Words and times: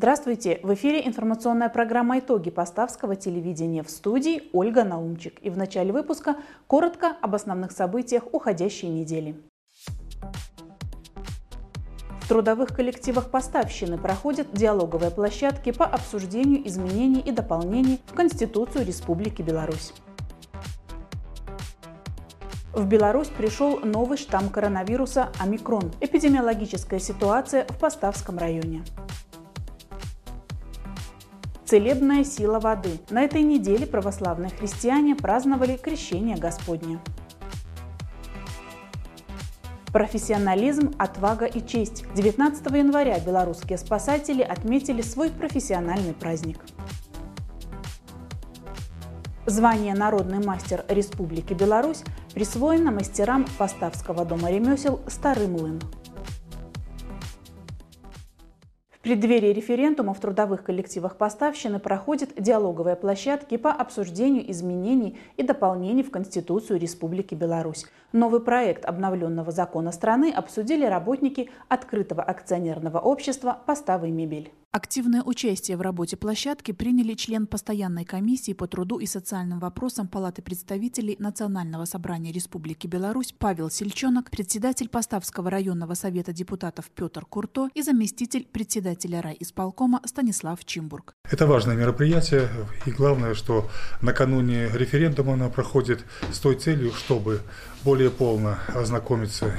Здравствуйте! 0.00 0.60
В 0.62 0.72
эфире 0.72 1.06
информационная 1.06 1.68
программа 1.68 2.20
«Итоги 2.20 2.48
Поставского 2.48 3.16
телевидения» 3.16 3.82
в 3.82 3.90
студии 3.90 4.44
Ольга 4.54 4.82
Наумчик. 4.82 5.38
И 5.42 5.50
в 5.50 5.58
начале 5.58 5.92
выпуска 5.92 6.36
коротко 6.66 7.18
об 7.20 7.34
основных 7.34 7.70
событиях 7.70 8.22
уходящей 8.32 8.88
недели. 8.88 9.38
В 12.22 12.28
трудовых 12.28 12.70
коллективах 12.74 13.30
поставщины 13.30 13.98
проходят 13.98 14.50
диалоговые 14.54 15.10
площадки 15.10 15.70
по 15.70 15.84
обсуждению 15.84 16.66
изменений 16.66 17.20
и 17.20 17.30
дополнений 17.30 18.00
в 18.06 18.14
Конституцию 18.14 18.86
Республики 18.86 19.42
Беларусь. 19.42 19.92
В 22.72 22.86
Беларусь 22.86 23.28
пришел 23.28 23.80
новый 23.80 24.16
штамм 24.16 24.48
коронавируса 24.48 25.28
«Омикрон». 25.38 25.92
Эпидемиологическая 26.00 27.00
ситуация 27.00 27.66
в 27.68 27.78
Поставском 27.78 28.38
районе. 28.38 28.82
Целебная 31.70 32.24
сила 32.24 32.58
воды. 32.58 32.98
На 33.10 33.22
этой 33.22 33.42
неделе 33.42 33.86
православные 33.86 34.50
христиане 34.50 35.14
праздновали 35.14 35.76
Крещение 35.76 36.36
Господне. 36.36 36.98
Профессионализм, 39.92 40.92
отвага 40.98 41.44
и 41.46 41.64
честь. 41.64 42.06
19 42.16 42.66
января 42.72 43.20
белорусские 43.20 43.78
спасатели 43.78 44.42
отметили 44.42 45.00
свой 45.00 45.30
профессиональный 45.30 46.12
праздник. 46.12 46.58
Звание 49.46 49.94
«Народный 49.94 50.44
мастер 50.44 50.84
Республики 50.88 51.54
Беларусь» 51.54 52.02
присвоено 52.34 52.90
мастерам 52.90 53.46
Поставского 53.58 54.24
дома 54.24 54.50
ремесел 54.50 54.98
«Старый 55.06 55.46
млын». 55.46 55.80
Преддверии 59.10 59.52
референдума 59.52 60.14
в 60.14 60.20
трудовых 60.20 60.62
коллективах 60.62 61.16
поставщины 61.16 61.80
проходят 61.80 62.30
диалоговые 62.38 62.94
площадки 62.94 63.56
по 63.56 63.72
обсуждению 63.72 64.48
изменений 64.52 65.18
и 65.36 65.42
дополнений 65.42 66.04
в 66.04 66.12
Конституцию 66.12 66.78
Республики 66.78 67.34
Беларусь. 67.34 67.86
Новый 68.12 68.40
проект 68.40 68.84
обновленного 68.84 69.50
закона 69.50 69.90
страны 69.90 70.30
обсудили 70.30 70.84
работники 70.84 71.50
открытого 71.66 72.22
акционерного 72.22 73.00
общества 73.00 73.58
«Поставы 73.66 74.10
мебель». 74.10 74.52
Активное 74.72 75.24
участие 75.24 75.76
в 75.76 75.80
работе 75.80 76.16
площадки 76.16 76.70
приняли 76.70 77.14
член 77.14 77.48
постоянной 77.48 78.04
комиссии 78.04 78.52
по 78.52 78.68
труду 78.68 79.00
и 79.00 79.06
социальным 79.06 79.58
вопросам 79.58 80.06
Палаты 80.06 80.42
представителей 80.42 81.16
Национального 81.18 81.86
собрания 81.86 82.30
Республики 82.30 82.86
Беларусь 82.86 83.34
Павел 83.36 83.68
Сельчонок, 83.68 84.30
председатель 84.30 84.88
Поставского 84.88 85.50
районного 85.50 85.94
совета 85.94 86.32
депутатов 86.32 86.88
Петр 86.94 87.26
Курто 87.26 87.68
и 87.74 87.82
заместитель 87.82 88.46
председателя 88.46 89.20
райисполкома 89.20 90.02
Станислав 90.04 90.64
Чимбург. 90.64 91.16
Это 91.28 91.48
важное 91.48 91.74
мероприятие, 91.74 92.48
и 92.86 92.92
главное, 92.92 93.34
что 93.34 93.68
накануне 94.00 94.68
референдума 94.68 95.32
оно 95.32 95.50
проходит 95.50 96.04
с 96.30 96.38
той 96.38 96.54
целью, 96.54 96.92
чтобы 96.92 97.40
более 97.82 98.10
полно 98.10 98.56
ознакомиться 98.68 99.52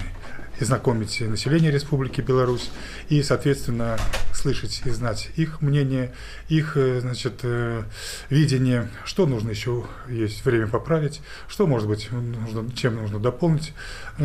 и 0.61 0.65
знакомить 0.65 1.19
население 1.21 1.71
Республики 1.71 2.21
Беларусь 2.21 2.69
и, 3.09 3.23
соответственно, 3.23 3.97
слышать 4.33 4.81
и 4.85 4.89
знать 4.91 5.29
их 5.35 5.61
мнение, 5.61 6.13
их 6.49 6.77
э, 6.77 6.99
значит, 7.01 7.39
э, 7.43 7.83
видение, 8.29 8.89
что 9.03 9.25
нужно 9.25 9.49
еще 9.49 9.85
есть 10.07 10.45
время 10.45 10.67
поправить, 10.67 11.21
что, 11.47 11.67
может 11.67 11.87
быть, 11.87 12.09
нужно, 12.11 12.71
чем 12.75 12.95
нужно 12.95 13.19
дополнить 13.19 13.73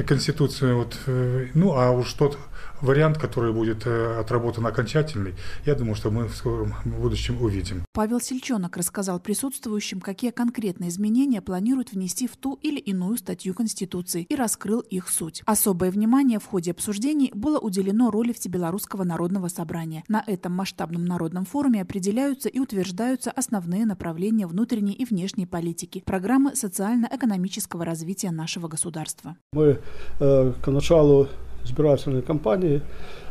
Конституцию. 0.07 0.77
Вот, 0.77 0.97
э, 1.07 1.49
ну, 1.55 1.73
а 1.73 1.91
уж 1.91 2.13
тот 2.13 2.39
вариант, 2.81 3.19
который 3.19 3.53
будет 3.53 3.87
отработан 3.87 4.67
окончательный, 4.67 5.35
я 5.65 5.75
думаю, 5.75 5.95
что 5.95 6.11
мы 6.11 6.29
в 6.29 6.35
скором 6.35 6.75
будущем 6.85 7.43
увидим. 7.43 7.85
Павел 7.93 8.21
Сельчонок 8.21 8.77
рассказал 8.77 9.21
присутствующим, 9.21 10.01
какие 10.01 10.31
конкретные 10.31 10.91
изменения 10.91 11.41
планируют 11.41 11.93
внести 11.93 12.27
в 12.27 12.37
ту 12.37 12.59
или 12.63 12.79
иную 12.79 13.17
статью 13.17 13.55
Конституции 13.55 14.27
и 14.29 14.35
раскрыл 14.35 14.81
их 14.81 15.09
суть. 15.09 15.43
Особое 15.47 15.91
внимание 15.91 16.39
в 16.39 16.47
ходе 16.47 16.73
обсуждений 16.73 17.31
было 17.35 17.59
уделено 17.59 18.11
роли 18.11 18.33
Всебелорусского 18.33 19.05
народного 19.05 19.49
собрания. 19.49 20.05
На 20.09 20.23
этом 20.27 20.53
масштабном 20.53 21.05
народном 21.05 21.45
форуме 21.45 21.83
определяются 21.83 22.49
и 22.49 22.59
утверждаются 22.59 23.31
основные 23.31 23.87
направления 23.87 24.47
внутренней 24.47 24.93
и 24.93 25.05
внешней 25.05 25.47
политики, 25.47 26.03
программы 26.05 26.55
социально-экономического 26.55 27.85
развития 27.85 28.31
нашего 28.31 28.69
государства. 28.69 29.37
Мы 29.53 29.81
э, 30.21 30.53
к 30.63 30.71
началу 30.71 31.29
избирательной 31.67 32.23
кампании 32.23 32.81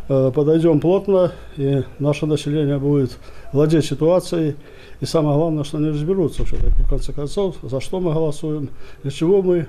э, 0.08 0.32
подойдем 0.34 0.80
плотно, 0.80 1.32
и 1.58 1.84
наше 2.00 2.26
население 2.26 2.78
будет 2.78 3.18
владеть 3.52 3.86
ситуацией. 3.86 4.56
И 5.02 5.06
самое 5.06 5.38
главное, 5.38 5.64
что 5.64 5.78
они 5.78 5.90
разберутся 5.90 6.46
все-таки, 6.46 6.84
в 6.84 6.90
конце 6.90 7.12
концов, 7.12 7.56
за 7.62 7.82
что 7.82 8.00
мы 8.00 8.14
голосуем, 8.14 8.70
для 9.04 9.12
чего 9.12 9.42
мы 9.42 9.68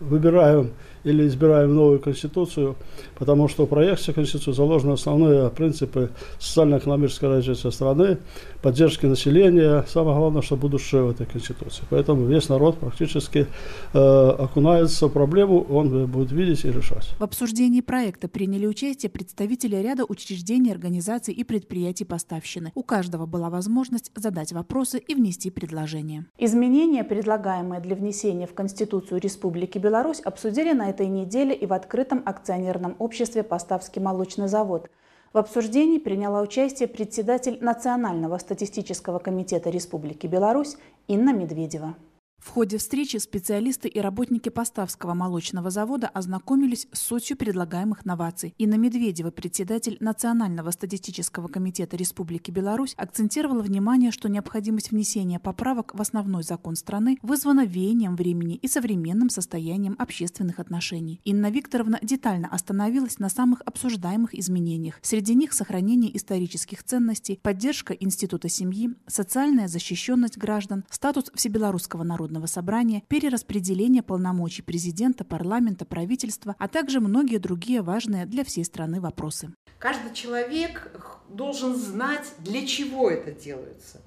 выбираем 0.00 0.70
или 1.04 1.26
избираем 1.26 1.74
новую 1.74 2.00
конституцию, 2.00 2.76
потому 3.18 3.48
что 3.48 3.66
в 3.66 3.68
проекте 3.68 4.12
конституции 4.12 4.52
заложены 4.52 4.92
основные 4.92 5.50
принципы 5.50 6.10
социально-экономического 6.38 7.36
развития 7.36 7.70
страны, 7.70 8.18
поддержки 8.62 9.06
населения, 9.06 9.84
самое 9.88 10.16
главное, 10.16 10.42
что 10.42 10.56
будущее 10.56 11.02
в 11.02 11.10
этой 11.10 11.26
конституции. 11.26 11.84
Поэтому 11.90 12.26
весь 12.26 12.48
народ 12.48 12.78
практически 12.78 13.46
э, 13.92 13.98
окунается 13.98 15.08
в 15.08 15.10
проблему, 15.10 15.62
он 15.62 16.06
будет 16.06 16.32
видеть 16.32 16.64
и 16.64 16.70
решать. 16.70 17.10
В 17.18 17.22
обсуждении 17.22 17.80
проекта 17.80 18.28
приняли 18.28 18.66
участие 18.66 19.10
представители 19.10 19.76
ряда 19.76 20.04
учреждений, 20.08 20.72
организаций 20.72 21.34
и 21.34 21.44
предприятий 21.44 22.04
поставщины. 22.04 22.72
У 22.74 22.82
каждого 22.82 23.26
была 23.26 23.50
возможность 23.50 24.12
задать 24.14 24.52
вопросы 24.52 24.98
и 24.98 25.14
внести 25.14 25.50
предложения. 25.50 26.26
Изменения, 26.38 27.04
предлагаемые 27.04 27.80
для 27.80 27.96
внесения 27.96 28.46
в 28.46 28.54
Конституцию 28.54 29.20
Республики 29.20 29.78
Беларусь, 29.78 30.20
обсудили 30.20 30.72
на 30.72 30.88
этой 30.88 31.08
неделе 31.08 31.54
и 31.54 31.66
в 31.66 31.72
открытом 31.72 32.22
акционерном 32.24 32.94
обществе 32.98 33.42
«Поставский 33.42 34.00
молочный 34.00 34.48
завод». 34.48 34.88
В 35.32 35.38
обсуждении 35.38 35.98
приняла 35.98 36.42
участие 36.42 36.88
председатель 36.88 37.56
Национального 37.62 38.36
статистического 38.36 39.18
комитета 39.18 39.70
Республики 39.70 40.26
Беларусь 40.26 40.76
Инна 41.08 41.32
Медведева. 41.32 41.94
В 42.42 42.48
ходе 42.48 42.76
встречи 42.76 43.18
специалисты 43.18 43.88
и 43.88 44.00
работники 44.00 44.48
Поставского 44.48 45.14
молочного 45.14 45.70
завода 45.70 46.08
ознакомились 46.08 46.88
с 46.92 46.98
сутью 46.98 47.36
предлагаемых 47.36 48.04
новаций. 48.04 48.52
Инна 48.58 48.74
Медведева, 48.74 49.30
председатель 49.30 49.96
Национального 50.00 50.72
статистического 50.72 51.46
комитета 51.46 51.96
Республики 51.96 52.50
Беларусь, 52.50 52.94
акцентировала 52.96 53.62
внимание, 53.62 54.10
что 54.10 54.28
необходимость 54.28 54.90
внесения 54.90 55.38
поправок 55.38 55.94
в 55.94 56.00
основной 56.00 56.42
закон 56.42 56.74
страны 56.74 57.16
вызвана 57.22 57.64
веянием 57.64 58.16
времени 58.16 58.56
и 58.56 58.66
современным 58.66 59.30
состоянием 59.30 59.94
общественных 59.98 60.58
отношений. 60.58 61.20
Инна 61.24 61.48
Викторовна 61.48 62.00
детально 62.02 62.48
остановилась 62.48 63.20
на 63.20 63.28
самых 63.28 63.62
обсуждаемых 63.64 64.34
изменениях. 64.34 64.98
Среди 65.00 65.36
них 65.36 65.52
сохранение 65.52 66.14
исторических 66.16 66.82
ценностей, 66.82 67.38
поддержка 67.40 67.94
института 67.94 68.48
семьи, 68.48 68.90
социальная 69.06 69.68
защищенность 69.68 70.38
граждан, 70.38 70.84
статус 70.90 71.30
всебелорусского 71.34 72.02
народа 72.02 72.31
Народного 72.32 72.46
собрания, 72.46 73.02
перераспределение 73.08 74.02
полномочий 74.02 74.62
президента, 74.62 75.22
парламента, 75.22 75.84
правительства, 75.84 76.56
а 76.58 76.66
также 76.66 76.98
многие 76.98 77.36
другие 77.36 77.82
важные 77.82 78.24
для 78.24 78.42
всей 78.42 78.64
страны 78.64 79.02
вопросы. 79.02 79.52
Каждый 79.78 80.14
человек 80.14 80.90
должен 81.28 81.76
знать, 81.76 82.32
для 82.38 82.66
чего 82.66 83.10
это 83.10 83.32
делается, 83.32 84.00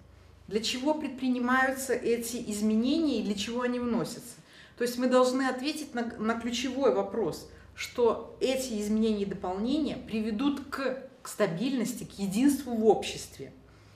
для 0.48 0.60
чего 0.60 0.95
предпринимаются 0.95 1.94
эти 1.94 2.38
изменения 2.51 3.19
и 3.19 3.24
для 3.24 3.36
чего 3.36 3.62
они 3.62 3.80
вносятся. 3.80 4.38
То 4.75 4.83
есть 4.83 4.98
мы 4.98 5.06
должны 5.06 5.44
ответить 5.44 5.94
на, 5.94 6.12
на 6.18 6.33
ключевой 6.33 6.95
вопрос, 6.95 7.48
что 7.75 8.36
эти 8.42 8.81
изменения 8.81 9.21
и 9.21 9.25
дополнения 9.25 9.98
приведут 9.98 10.62
к, 10.71 11.04
к 11.21 11.28
стабильности, 11.28 12.06
к 12.06 12.18
единству 12.18 12.74
в 12.74 12.88
обществе 12.88 13.54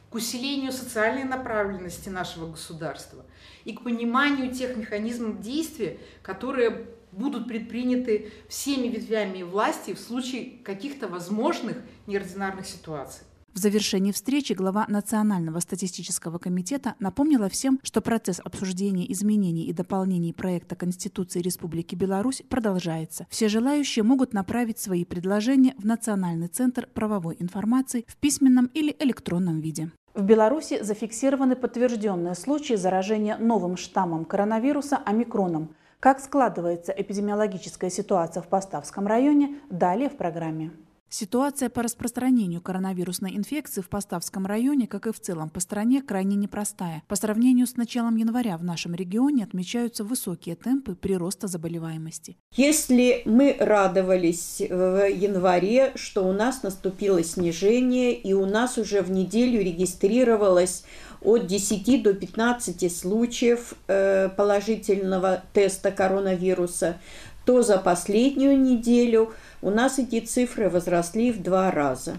к 0.09 0.15
усилению 0.15 0.71
социальной 0.71 1.23
направленности 1.23 2.09
нашего 2.09 2.51
государства 2.51 3.23
и 3.69 3.73
к 3.73 3.81
пониманию 3.81 4.51
тех 4.51 4.75
механизмов 4.75 5.41
действия, 5.41 5.99
которые 6.23 6.87
будут 7.11 7.47
предприняты 7.47 8.31
всеми 8.47 8.87
ветвями 8.87 9.43
власти 9.43 9.93
в 9.93 9.99
случае 9.99 10.57
каких-то 10.63 11.07
возможных 11.07 11.77
неординарных 12.07 12.65
ситуаций. 12.65 13.23
В 13.53 13.59
завершении 13.59 14.11
встречи 14.11 14.53
глава 14.53 14.85
Национального 14.87 15.59
статистического 15.59 16.37
комитета 16.39 16.95
напомнила 16.99 17.49
всем, 17.49 17.79
что 17.83 18.01
процесс 18.01 18.39
обсуждения 18.43 19.11
изменений 19.11 19.65
и 19.65 19.73
дополнений 19.73 20.33
проекта 20.33 20.75
Конституции 20.75 21.41
Республики 21.41 21.93
Беларусь 21.93 22.41
продолжается. 22.49 23.27
Все 23.29 23.49
желающие 23.49 24.01
могут 24.01 24.33
направить 24.33 24.79
свои 24.79 25.03
предложения 25.03 25.75
в 25.77 25.85
Национальный 25.85 26.47
центр 26.47 26.87
правовой 26.93 27.35
информации 27.39 28.05
в 28.07 28.17
письменном 28.17 28.67
или 28.73 28.95
электронном 28.99 29.61
виде. 29.61 29.91
В 30.15 30.23
Беларуси 30.23 30.81
зафиксированы 30.81 31.55
подтвержденные 31.55 32.33
случаи 32.33 32.73
заражения 32.73 33.37
новым 33.37 33.77
штаммом 33.77 34.25
коронавируса 34.25 34.97
омикроном. 34.97 35.75
Как 35.99 36.19
складывается 36.19 36.91
эпидемиологическая 36.91 37.89
ситуация 37.89 38.41
в 38.41 38.47
Поставском 38.47 39.05
районе, 39.05 39.59
далее 39.69 40.09
в 40.09 40.17
программе. 40.17 40.71
Ситуация 41.11 41.69
по 41.69 41.81
распространению 41.81 42.61
коронавирусной 42.61 43.35
инфекции 43.35 43.81
в 43.81 43.89
Поставском 43.89 44.45
районе, 44.45 44.85
как 44.85 45.07
и 45.07 45.11
в 45.11 45.19
целом 45.19 45.49
по 45.49 45.59
стране, 45.59 46.03
крайне 46.03 46.35
непростая. 46.35 47.01
По 47.07 47.15
сравнению 47.15 47.65
с 47.65 47.77
началом 47.77 48.15
января 48.15 48.57
в 48.57 48.63
нашем 48.63 48.93
регионе 48.93 49.43
отмечаются 49.43 50.03
высокие 50.03 50.55
темпы 50.55 50.93
прироста 50.93 51.47
заболеваемости. 51.47 52.37
Если 52.55 53.23
мы 53.25 53.57
радовались 53.59 54.61
в 54.69 55.09
январе, 55.09 55.93
что 55.95 56.27
у 56.27 56.31
нас 56.31 56.61
наступило 56.61 57.23
снижение, 57.23 58.13
и 58.13 58.33
у 58.33 58.45
нас 58.45 58.77
уже 58.77 59.01
в 59.01 59.09
неделю 59.09 59.61
регистрировалось 59.61 60.83
от 61.21 61.47
10 61.47 62.03
до 62.03 62.13
15 62.13 62.95
случаев 62.95 63.73
э, 63.87 64.29
положительного 64.29 65.43
теста 65.53 65.91
коронавируса, 65.91 66.97
то 67.49 67.63
за 67.63 67.79
последнюю 67.79 68.59
неделю 68.61 69.33
у 69.63 69.71
нас 69.71 69.97
эти 69.97 70.19
цифры 70.19 70.69
возросли 70.69 71.31
в 71.31 71.41
два 71.41 71.71
раза. 71.71 72.17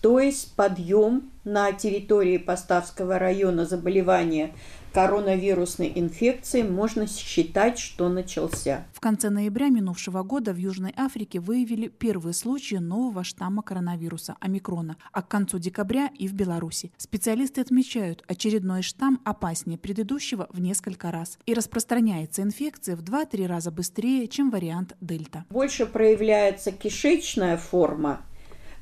То 0.00 0.18
есть 0.18 0.56
подъем 0.56 1.30
на 1.44 1.72
территории 1.72 2.38
Поставского 2.38 3.18
района 3.18 3.66
заболевания 3.66 4.52
коронавирусной 4.92 5.92
инфекции 5.94 6.62
можно 6.62 7.06
считать, 7.06 7.78
что 7.78 8.08
начался. 8.08 8.84
В 8.92 9.00
конце 9.00 9.30
ноября 9.30 9.68
минувшего 9.68 10.22
года 10.22 10.52
в 10.52 10.56
Южной 10.56 10.92
Африке 10.96 11.40
выявили 11.40 11.88
первые 11.88 12.34
случаи 12.34 12.76
нового 12.76 13.24
штамма 13.24 13.62
коронавируса– 13.62 14.36
омикрона, 14.40 14.96
а 15.12 15.22
к 15.22 15.28
концу 15.28 15.58
декабря 15.58 16.10
и 16.18 16.28
в 16.28 16.34
Беларуси. 16.34 16.92
Специалисты 16.96 17.60
отмечают, 17.60 18.22
очередной 18.26 18.82
штамм 18.82 19.20
опаснее 19.24 19.78
предыдущего 19.78 20.48
в 20.52 20.60
несколько 20.60 21.10
раз 21.10 21.38
и 21.46 21.54
распространяется 21.54 22.42
инфекция 22.42 22.96
в 22.96 23.02
2-3 23.02 23.46
раза 23.46 23.70
быстрее, 23.70 24.28
чем 24.28 24.50
вариант 24.50 24.94
дельта. 25.00 25.44
Больше 25.50 25.86
проявляется 25.86 26.70
кишечная 26.70 27.56
форма, 27.56 28.20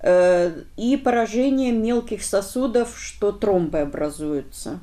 э, 0.03 0.65
и 0.77 0.97
поражение 0.97 1.73
мелких 1.73 2.23
сосудов, 2.23 2.99
что 2.99 3.33
тромбы 3.33 3.79
образуются. 3.79 4.81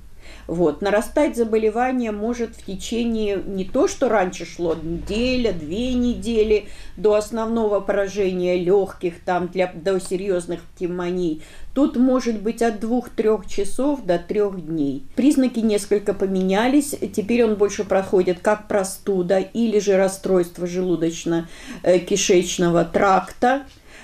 Вот. 0.47 0.81
Нарастать 0.81 1.35
заболевание 1.35 2.11
может 2.11 2.55
в 2.55 2.65
течение 2.65 3.41
не 3.45 3.65
то, 3.65 3.87
что 3.87 4.09
раньше 4.09 4.45
шло 4.45 4.73
неделя, 4.75 5.51
две 5.51 5.93
недели 5.93 6.67
до 6.95 7.15
основного 7.15 7.79
поражения 7.79 8.57
легких, 8.57 9.21
там 9.23 9.47
для, 9.47 9.71
до 9.73 9.99
серьезных 9.99 10.61
пневмоний. 10.77 11.41
Тут 11.73 11.97
может 11.97 12.41
быть 12.41 12.61
от 12.61 12.79
двух-трех 12.79 13.47
часов 13.47 14.03
до 14.03 14.17
трех 14.17 14.65
дней. 14.65 15.03
Признаки 15.15 15.59
несколько 15.59 16.13
поменялись. 16.13 16.95
Теперь 17.15 17.43
он 17.43 17.55
больше 17.55 17.83
проходит 17.83 18.39
как 18.39 18.67
простуда 18.67 19.39
или 19.39 19.79
же 19.79 19.97
расстройство 19.97 20.65
желудочно-кишечного 20.65 22.85
тракта 22.91 23.63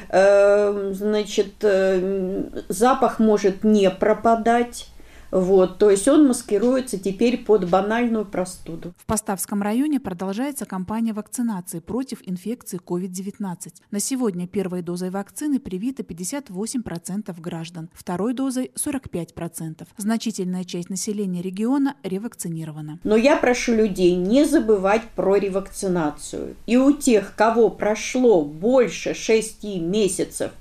эм, 0.10 0.94
значит, 0.94 1.54
э, 1.62 2.44
запах 2.70 3.20
может 3.20 3.64
не 3.64 3.90
пропадать, 3.90 4.90
вот, 5.34 5.80
то 5.80 5.90
есть 5.90 6.08
он 6.08 6.28
маскируется 6.28 7.00
теперь 7.00 7.44
под 7.44 7.68
банальную 7.68 8.24
простуду. 8.24 8.94
В 8.98 9.08
Поставском 9.08 9.64
районе 9.64 10.00
продолжается 10.00 10.68
кампания 10.68 11.12
вакцинации 11.12 11.80
против 11.80 12.20
инфекции 12.24 12.80
COVID-19. 12.80 13.74
На 13.90 14.00
сегодня 14.00 14.48
первой 14.48 14.84
дозой 14.84 15.10
вакцины 15.10 15.60
привито 15.60 16.04
58% 16.04 17.42
граждан, 17.42 17.90
второй 17.96 18.36
дозой 18.36 18.72
45%. 18.76 19.88
Значительная 19.98 20.66
часть 20.66 20.92
населения 20.92 21.42
региона 21.42 21.96
ревакцинирована. 22.04 23.00
Но 23.04 23.16
я 23.16 23.36
прошу 23.36 23.74
людей 23.74 24.16
не 24.16 24.46
забывать 24.46 25.02
про 25.16 25.38
ревакцинацию. 25.38 26.56
И 26.68 26.78
у 26.78 26.92
тех, 26.92 27.34
кого 27.36 27.72
прошло 27.72 28.46
больше 28.46 29.16
6 29.16 29.64
месяцев 29.82 30.52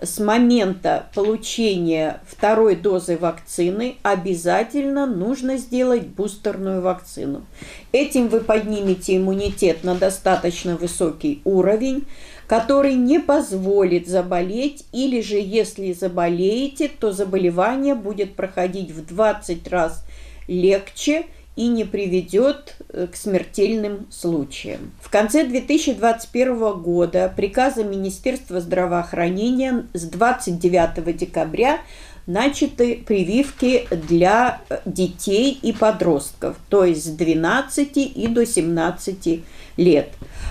с 0.00 0.18
момента 0.18 1.06
получения 1.14 2.20
второй 2.26 2.76
дозы 2.76 3.16
вакцины 3.16 3.96
обязательно 4.02 5.06
нужно 5.06 5.56
сделать 5.56 6.06
бустерную 6.06 6.80
вакцину. 6.80 7.44
Этим 7.92 8.28
вы 8.28 8.40
поднимете 8.40 9.16
иммунитет 9.16 9.84
на 9.84 9.94
достаточно 9.94 10.76
высокий 10.76 11.40
уровень, 11.44 12.06
который 12.46 12.94
не 12.94 13.18
позволит 13.18 14.08
заболеть, 14.08 14.84
или 14.92 15.20
же 15.20 15.36
если 15.36 15.92
заболеете, 15.92 16.88
то 16.88 17.12
заболевание 17.12 17.94
будет 17.94 18.34
проходить 18.34 18.90
в 18.90 19.06
20 19.06 19.68
раз 19.68 20.04
легче 20.48 21.26
и 21.56 21.68
не 21.68 21.84
приведет 21.84 22.76
э, 22.88 23.06
к 23.06 23.16
смертельным 23.16 24.06
случаям. 24.10 24.92
В 25.00 25.10
конце 25.10 25.44
2021 25.44 26.80
года 26.80 27.32
приказом 27.34 27.90
Министерства 27.90 28.60
здравоохранения 28.60 29.86
с 29.92 30.04
29 30.04 31.16
декабря 31.16 31.80
начаты 32.26 32.96
прививки 32.96 33.86
для 33.90 34.60
э, 34.68 34.78
детей 34.86 35.58
и 35.60 35.72
подростков, 35.72 36.56
то 36.68 36.84
есть 36.84 37.04
с 37.04 37.08
12 37.08 37.96
и 37.96 38.26
до 38.28 38.46
17 38.46 39.26
лет 39.26 39.42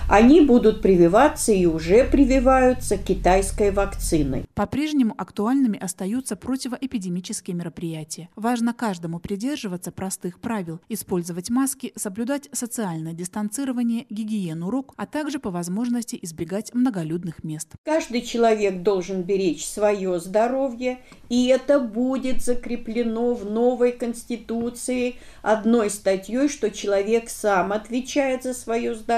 они 0.08 0.40
будут 0.40 0.82
прививаться 0.82 1.52
и 1.52 1.66
уже 1.66 2.04
прививаются 2.04 2.98
китайской 2.98 3.70
вакциной. 3.70 4.44
По-прежнему 4.54 5.14
актуальными 5.16 5.78
остаются 5.78 6.36
противоэпидемические 6.36 7.56
мероприятия. 7.56 8.28
Важно 8.36 8.74
каждому 8.74 9.20
придерживаться 9.20 9.92
простых 9.92 10.40
правил, 10.40 10.80
использовать 10.88 11.50
маски, 11.50 11.92
соблюдать 11.96 12.48
социальное 12.52 13.12
дистанцирование, 13.12 14.06
гигиену 14.10 14.70
рук, 14.70 14.94
а 14.96 15.06
также 15.06 15.38
по 15.38 15.50
возможности 15.50 16.18
избегать 16.20 16.74
многолюдных 16.74 17.44
мест. 17.44 17.68
Каждый 17.84 18.22
человек 18.22 18.82
должен 18.82 19.22
беречь 19.22 19.64
свое 19.64 20.18
здоровье, 20.20 20.98
и 21.28 21.46
это 21.46 21.80
будет 21.80 22.42
закреплено 22.42 23.34
в 23.34 23.50
новой 23.50 23.92
Конституции 23.92 25.16
одной 25.42 25.90
статьей, 25.90 26.48
что 26.48 26.70
человек 26.70 27.30
сам 27.30 27.72
отвечает 27.72 28.42
за 28.42 28.52
свое 28.52 28.94
здоровье 28.94 29.11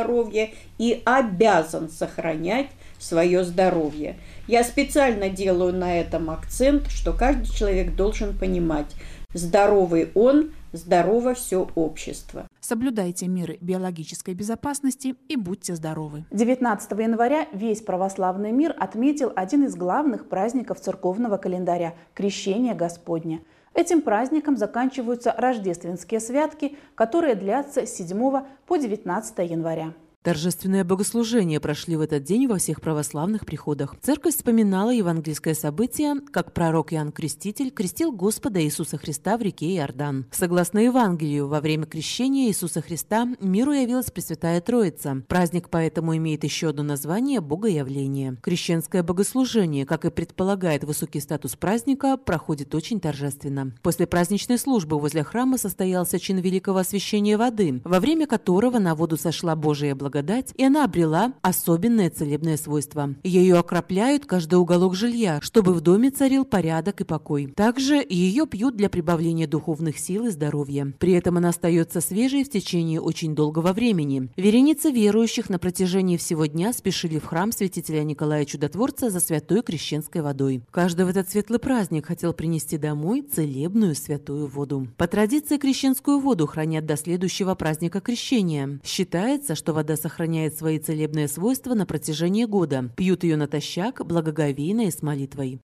и 0.79 1.02
обязан 1.05 1.88
сохранять 1.88 2.69
свое 2.99 3.44
здоровье. 3.44 4.17
Я 4.46 4.64
специально 4.64 5.29
делаю 5.29 5.73
на 5.73 6.00
этом 6.00 6.31
акцент, 6.31 6.88
что 6.88 7.12
каждый 7.12 7.47
человек 7.47 7.95
должен 7.95 8.37
понимать, 8.37 8.95
здоровый 9.35 10.11
он, 10.14 10.52
здорово 10.73 11.35
все 11.35 11.69
общество. 11.75 12.47
Соблюдайте 12.61 13.28
меры 13.28 13.59
биологической 13.61 14.35
безопасности 14.35 15.16
и 15.28 15.37
будьте 15.37 15.75
здоровы. 15.75 16.25
19 16.30 16.90
января 16.92 17.47
весь 17.52 17.83
православный 17.83 18.52
мир 18.52 18.75
отметил 18.78 19.33
один 19.37 19.64
из 19.64 19.75
главных 19.75 20.28
праздников 20.28 20.80
церковного 20.80 21.37
календаря– 21.37 21.95
Крещение 22.14 22.75
Господня. 22.75 23.40
Этим 23.75 24.02
праздником 24.02 24.57
заканчиваются 24.57 25.35
рождественские 25.37 26.21
святки, 26.21 26.78
которые 26.95 27.35
длятся 27.35 27.87
с 27.87 27.97
7 27.97 28.45
по 28.66 28.76
19 28.76 29.38
января. 29.50 29.93
Торжественные 30.25 30.85
богослужения 30.85 31.61
прошли 31.61 31.97
в 31.97 32.00
этот 32.00 32.23
день 32.23 32.47
во 32.47 32.57
всех 32.57 32.81
православных 32.81 33.45
приходах. 33.45 33.95
Церковь 34.00 34.35
вспоминала 34.35 34.88
евангельское 34.88 35.52
событие, 35.52 36.14
как 36.33 36.54
пророк 36.54 36.95
Иоанн 36.95 37.12
Креститель 37.12 37.71
крестил 37.71 38.11
Господа 38.11 38.64
Иисуса 38.64 38.97
Христа 38.97 39.37
в 39.37 39.43
реке 39.43 39.76
Иордан. 39.76 40.25
Согласно 40.33 40.78
Евангелию, 40.78 41.47
во 41.47 41.61
время 41.61 41.85
крещения 41.85 42.49
Иисуса 42.49 42.81
Христа 42.81 43.28
миру 43.38 43.73
явилась 43.73 44.11
Пресвятая 44.11 44.62
Троица. 44.62 45.23
Праздник 45.28 45.69
поэтому 45.69 46.16
имеет 46.16 46.43
еще 46.43 46.71
одно 46.71 46.85
название– 46.85 47.40
Богоявление. 47.43 48.38
Крещенское 48.40 49.02
богослужение, 49.02 49.85
как 49.85 50.07
и 50.07 50.11
предполагает 50.11 50.85
высокий 50.85 51.21
статус 51.21 51.54
праздника, 51.54 52.16
проходит 52.16 52.75
очень 52.75 52.99
торжественно. 52.99 53.75
После 53.83 54.07
праздничной 54.07 54.57
службы 54.57 54.99
возле 54.99 55.23
храма 55.23 55.59
состоялся 55.59 56.19
чин 56.19 56.38
великого 56.38 56.78
освящения 56.78 57.37
воды, 57.37 57.83
во 57.85 58.00
время 58.00 58.26
которого 58.26 58.78
на 58.78 58.95
воду 58.95 59.19
сошла 59.19 59.54
Божия 59.54 59.95
благодать 59.95 60.13
благодать, 60.14 60.52
и 60.56 60.64
она 60.64 60.85
обрела 60.85 61.33
особенное 61.42 62.09
целебное 62.09 62.56
свойство. 62.56 63.14
Ее 63.25 63.59
окропляют 63.59 64.26
каждый 64.26 64.56
уголок 64.56 64.94
жилья, 64.94 65.40
чтобы 65.42 65.75
в 65.75 65.80
доме 65.80 66.11
царил 66.11 66.44
порядок 66.44 67.00
и 67.00 67.04
покой. 67.04 67.52
Также 67.56 68.04
ее 68.09 68.47
пьют 68.47 68.76
для 68.76 68.88
прибавления 68.88 69.49
духовных 69.49 69.99
сил 69.99 70.26
и 70.26 70.30
здоровья. 70.30 70.92
При 71.00 71.12
этом 71.12 71.37
она 71.38 71.49
остается 71.49 72.00
свежей 72.00 72.44
в 72.44 72.50
течение 72.50 73.00
очень 73.00 73.35
долгого 73.35 73.73
времени. 73.73 74.28
Вереницы 74.37 74.92
верующих 74.92 75.50
на 75.50 75.59
протяжении 75.59 76.16
всего 76.16 76.47
дня 76.47 76.73
спешили 76.73 77.18
в 77.18 77.25
храм 77.25 77.50
святителя 77.50 78.04
Николая 78.04 78.44
Чудотворца 78.44 79.11
за 79.11 79.18
святой 79.18 79.62
крещенской 79.62 80.23
водой. 80.23 80.62
Каждый 80.71 81.06
в 81.06 81.09
этот 81.09 81.28
светлый 81.28 81.59
праздник 81.59 82.06
хотел 82.06 82.33
принести 82.33 82.78
домой 82.78 83.23
целебную 83.23 83.97
святую 83.97 84.47
воду. 84.47 84.87
По 84.97 85.09
традиции 85.09 85.56
крещенскую 85.56 86.21
воду 86.21 86.47
хранят 86.47 86.87
до 86.87 86.97
следующего 86.97 87.54
праздника 87.54 88.00
крещения. 88.00 88.78
Считается, 88.85 89.54
что 89.54 89.73
вода 89.73 89.97
сохраняет 90.04 90.54
свои 90.54 90.78
целебные 90.78 91.28
свойства 91.28 91.73
на 91.73 91.87
протяжении 91.87 92.44
года. 92.44 92.90
Пьют 92.94 93.25
ее 93.25 93.38
натощак, 93.38 94.04
благоговейно 94.04 94.82
и 94.82 94.90
с 94.90 95.00
молитвой. 95.02 95.61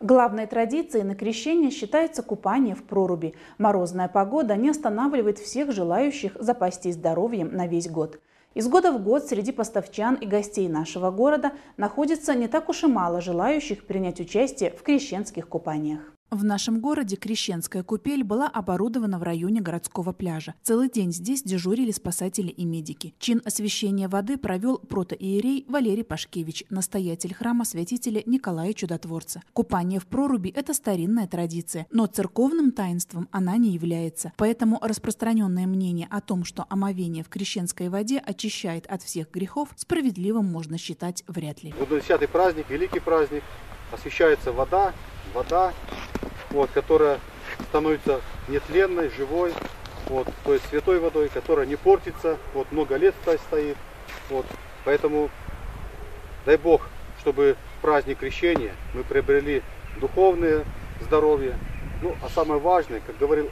Главной 0.00 0.46
традицией 0.46 1.04
на 1.04 1.14
крещение 1.14 1.70
считается 1.70 2.22
купание 2.22 2.74
в 2.74 2.84
проруби. 2.84 3.34
Морозная 3.58 4.08
погода 4.08 4.56
не 4.56 4.70
останавливает 4.70 5.38
всех 5.38 5.72
желающих 5.72 6.32
запастись 6.40 6.94
здоровьем 6.94 7.54
на 7.54 7.66
весь 7.66 7.90
год. 7.90 8.18
Из 8.54 8.66
года 8.66 8.92
в 8.92 9.02
год 9.02 9.26
среди 9.26 9.52
поставчан 9.52 10.14
и 10.14 10.26
гостей 10.26 10.68
нашего 10.68 11.10
города 11.10 11.52
находится 11.76 12.34
не 12.34 12.48
так 12.48 12.70
уж 12.70 12.84
и 12.84 12.86
мало 12.86 13.20
желающих 13.20 13.86
принять 13.86 14.20
участие 14.20 14.70
в 14.70 14.82
крещенских 14.82 15.46
купаниях. 15.48 16.00
В 16.32 16.44
нашем 16.44 16.80
городе 16.80 17.16
Крещенская 17.16 17.82
купель 17.82 18.24
была 18.24 18.48
оборудована 18.48 19.18
в 19.18 19.22
районе 19.22 19.60
городского 19.60 20.14
пляжа. 20.14 20.54
Целый 20.62 20.88
день 20.88 21.12
здесь 21.12 21.42
дежурили 21.42 21.90
спасатели 21.90 22.48
и 22.48 22.64
медики. 22.64 23.14
Чин 23.18 23.42
освящения 23.44 24.08
воды 24.08 24.38
провел 24.38 24.78
протоиерей 24.78 25.66
Валерий 25.68 26.04
Пашкевич, 26.04 26.64
настоятель 26.70 27.34
храма 27.34 27.66
святителя 27.66 28.22
Николая 28.24 28.72
Чудотворца. 28.72 29.42
Купание 29.52 30.00
в 30.00 30.06
проруби– 30.06 30.48
это 30.56 30.72
старинная 30.72 31.26
традиция, 31.26 31.86
но 31.90 32.06
церковным 32.06 32.72
таинством 32.72 33.28
она 33.30 33.58
не 33.58 33.68
является. 33.68 34.32
Поэтому 34.38 34.78
распространенное 34.80 35.66
мнение 35.66 36.08
о 36.10 36.22
том, 36.22 36.46
что 36.46 36.64
омовение 36.70 37.24
в 37.24 37.28
крещенской 37.28 37.90
воде 37.90 38.18
очищает 38.18 38.86
от 38.86 39.02
всех 39.02 39.30
грехов, 39.30 39.68
справедливым 39.76 40.46
можно 40.46 40.78
считать 40.78 41.24
вряд 41.26 41.62
ли. 41.62 41.74
Вот 41.78 41.90
десятый 41.90 42.26
праздник, 42.26 42.70
великий 42.70 43.00
праздник, 43.00 43.42
освещается 43.92 44.50
вода, 44.50 44.94
вода, 45.32 45.72
вот, 46.50 46.70
которая 46.72 47.18
становится 47.68 48.20
нетленной, 48.48 49.10
живой, 49.10 49.52
вот, 50.06 50.28
то 50.44 50.52
есть 50.52 50.66
святой 50.68 50.98
водой, 50.98 51.28
которая 51.28 51.66
не 51.66 51.76
портится, 51.76 52.36
вот, 52.54 52.70
много 52.72 52.96
лет 52.96 53.14
стоит. 53.48 53.76
Вот, 54.28 54.46
поэтому 54.84 55.30
дай 56.44 56.56
Бог, 56.56 56.88
чтобы 57.20 57.56
в 57.78 57.82
праздник 57.82 58.18
крещения 58.18 58.72
мы 58.94 59.04
приобрели 59.04 59.62
духовное 60.00 60.64
здоровье. 61.00 61.56
Ну, 62.02 62.16
а 62.22 62.28
самое 62.28 62.60
важное, 62.60 63.00
как 63.00 63.16
говорил 63.18 63.48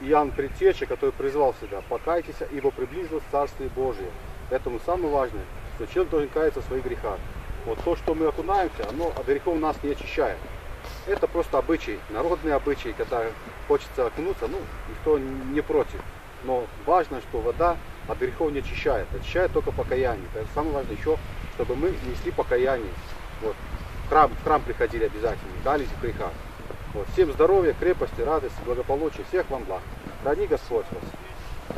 Иоанн 0.00 0.30
Предтеча, 0.30 0.86
который 0.86 1.12
призвал 1.12 1.54
себя, 1.60 1.82
покайтесь, 1.88 2.34
ибо 2.50 2.70
приблизилось 2.70 3.22
Царствие 3.30 3.68
Божие. 3.70 4.08
Поэтому 4.50 4.80
самое 4.84 5.12
важное, 5.12 5.44
что 5.76 5.86
человек 5.86 6.10
должен 6.10 6.28
каяться 6.30 6.60
в 6.60 6.64
своих 6.64 6.84
грехах. 6.84 7.18
Вот 7.64 7.78
то, 7.84 7.96
что 7.96 8.14
мы 8.14 8.26
окунаемся, 8.26 8.88
оно 8.88 9.08
от 9.08 9.26
грехов 9.26 9.58
нас 9.58 9.76
не 9.82 9.92
очищает. 9.92 10.38
Это 11.06 11.26
просто 11.26 11.58
обычай, 11.58 11.98
народный 12.10 12.54
обычай, 12.54 12.92
когда 12.92 13.24
хочется 13.66 14.06
окунуться, 14.06 14.46
ну, 14.46 14.58
никто 14.88 15.18
не 15.18 15.60
против. 15.60 16.00
Но 16.44 16.64
важно, 16.86 17.20
что 17.20 17.40
вода 17.40 17.76
от 18.08 18.18
грехов 18.18 18.52
не 18.52 18.60
очищает, 18.60 19.06
очищает 19.14 19.52
только 19.52 19.72
покаяние. 19.72 20.26
Это 20.34 20.46
самое 20.54 20.74
важное 20.74 20.96
еще, 20.96 21.18
чтобы 21.54 21.74
мы 21.74 21.90
несли 22.08 22.30
покаяние. 22.30 22.90
Вот. 23.40 23.56
В, 24.06 24.08
храм, 24.10 24.30
в 24.30 24.44
храм 24.44 24.62
приходили 24.62 25.04
обязательно, 25.04 25.50
дались 25.64 25.88
в 25.88 26.00
грехах. 26.00 26.32
Вот. 26.94 27.08
Всем 27.12 27.32
здоровья, 27.32 27.74
крепости, 27.78 28.20
радости, 28.20 28.58
благополучия, 28.64 29.24
всех 29.28 29.48
вам 29.50 29.64
благ. 29.64 29.82
Храни 30.22 30.46
Господь 30.46 30.86
вас. 30.90 31.02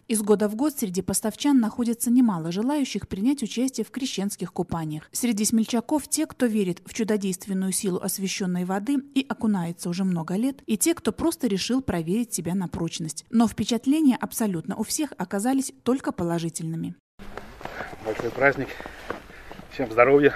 Из 0.07 0.21
года 0.21 0.51
в 0.51 0.55
год 0.55 0.79
среди 0.79 1.01
поставчан 1.01 1.61
находится 1.61 2.11
немало 2.11 2.53
желающих 2.53 3.09
принять 3.09 3.43
участие 3.43 3.87
в 3.87 3.91
крещенских 3.91 4.53
купаниях. 4.53 5.09
Среди 5.13 5.47
смельчаков 5.47 6.09
те, 6.09 6.27
кто 6.27 6.45
верит 6.45 6.83
в 6.85 6.93
чудодейственную 6.93 7.73
силу 7.73 7.99
освященной 8.01 8.67
воды 8.67 8.99
и 9.15 9.25
окунается 9.27 9.89
уже 9.89 10.05
много 10.05 10.35
лет, 10.35 10.63
и 10.67 10.77
те, 10.77 10.95
кто 10.95 11.11
просто 11.11 11.47
решил 11.47 11.81
проверить 11.81 12.35
себя 12.35 12.55
на 12.55 12.69
прочность. 12.69 13.25
Но 13.31 13.49
впечатления 13.49 14.19
абсолютно 14.21 14.77
у 14.77 14.83
всех 14.83 15.15
оказались 15.17 15.73
только 15.85 16.13
положительными. 16.13 16.97
Большой 18.05 18.31
праздник. 18.31 18.69
Всем 19.73 19.91
здоровья. 19.91 20.35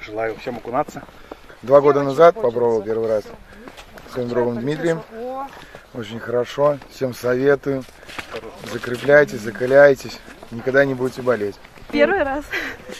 Желаю 0.00 0.36
всем 0.36 0.58
окунаться. 0.58 1.02
Два 1.62 1.80
года 1.80 2.04
назад 2.04 2.36
попробовал 2.36 2.82
первый 2.82 3.08
раз 3.08 3.24
своим 4.12 4.28
другом 4.28 4.60
Дмитрием. 4.60 5.02
Очень 5.94 6.20
хорошо. 6.20 6.78
Всем 6.90 7.14
советую. 7.14 7.84
Закрепляйтесь, 8.70 9.40
закаляйтесь. 9.40 10.18
Никогда 10.50 10.84
не 10.84 10.94
будете 10.94 11.22
болеть. 11.22 11.56
Первый 11.90 12.22
раз. 12.22 12.44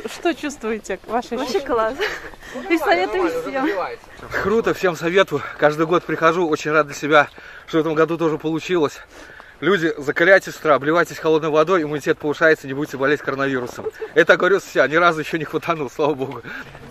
Что 0.06 0.34
чувствуете? 0.34 0.98
Ваши 1.06 1.36
Вообще 1.36 1.60
класс. 1.60 1.94
И 2.70 2.78
советую 2.78 3.30
всем. 3.42 3.68
Круто, 4.42 4.72
всем 4.72 4.96
советую. 4.96 5.42
Каждый 5.58 5.86
год 5.86 6.04
прихожу, 6.04 6.48
очень 6.48 6.70
рад 6.70 6.86
для 6.86 6.94
себя, 6.94 7.28
что 7.66 7.78
в 7.78 7.80
этом 7.80 7.94
году 7.94 8.16
тоже 8.16 8.38
получилось. 8.38 8.98
Люди, 9.60 9.92
закаляйтесь 9.98 10.54
с 10.54 10.56
утра, 10.58 10.76
обливайтесь 10.76 11.18
холодной 11.18 11.50
водой, 11.50 11.82
иммунитет 11.82 12.16
повышается, 12.18 12.68
не 12.68 12.74
будете 12.74 12.96
болеть 12.96 13.20
коронавирусом. 13.20 13.86
Это 14.14 14.36
говорю 14.36 14.60
себя, 14.60 14.86
ни 14.86 14.94
разу 14.94 15.20
еще 15.20 15.36
не 15.36 15.44
хватанул, 15.44 15.90
слава 15.90 16.14
богу. 16.14 16.42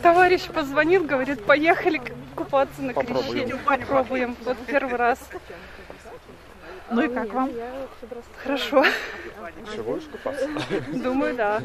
Товарищ 0.04 0.48
позвонил, 0.48 1.06
говорит, 1.06 1.44
поехали 1.46 2.01
купаться 2.36 2.82
на 2.82 2.94
крещение. 2.94 3.56
Попробуем. 3.66 4.36
Вот 4.44 4.58
первый 4.68 4.98
раз. 4.98 5.18
Ну 6.91 7.01
и 7.01 7.13
как 7.13 7.34
вам? 7.34 7.50
Хорошо. 8.44 8.84
Думаю, 10.94 11.36
да. 11.36 11.63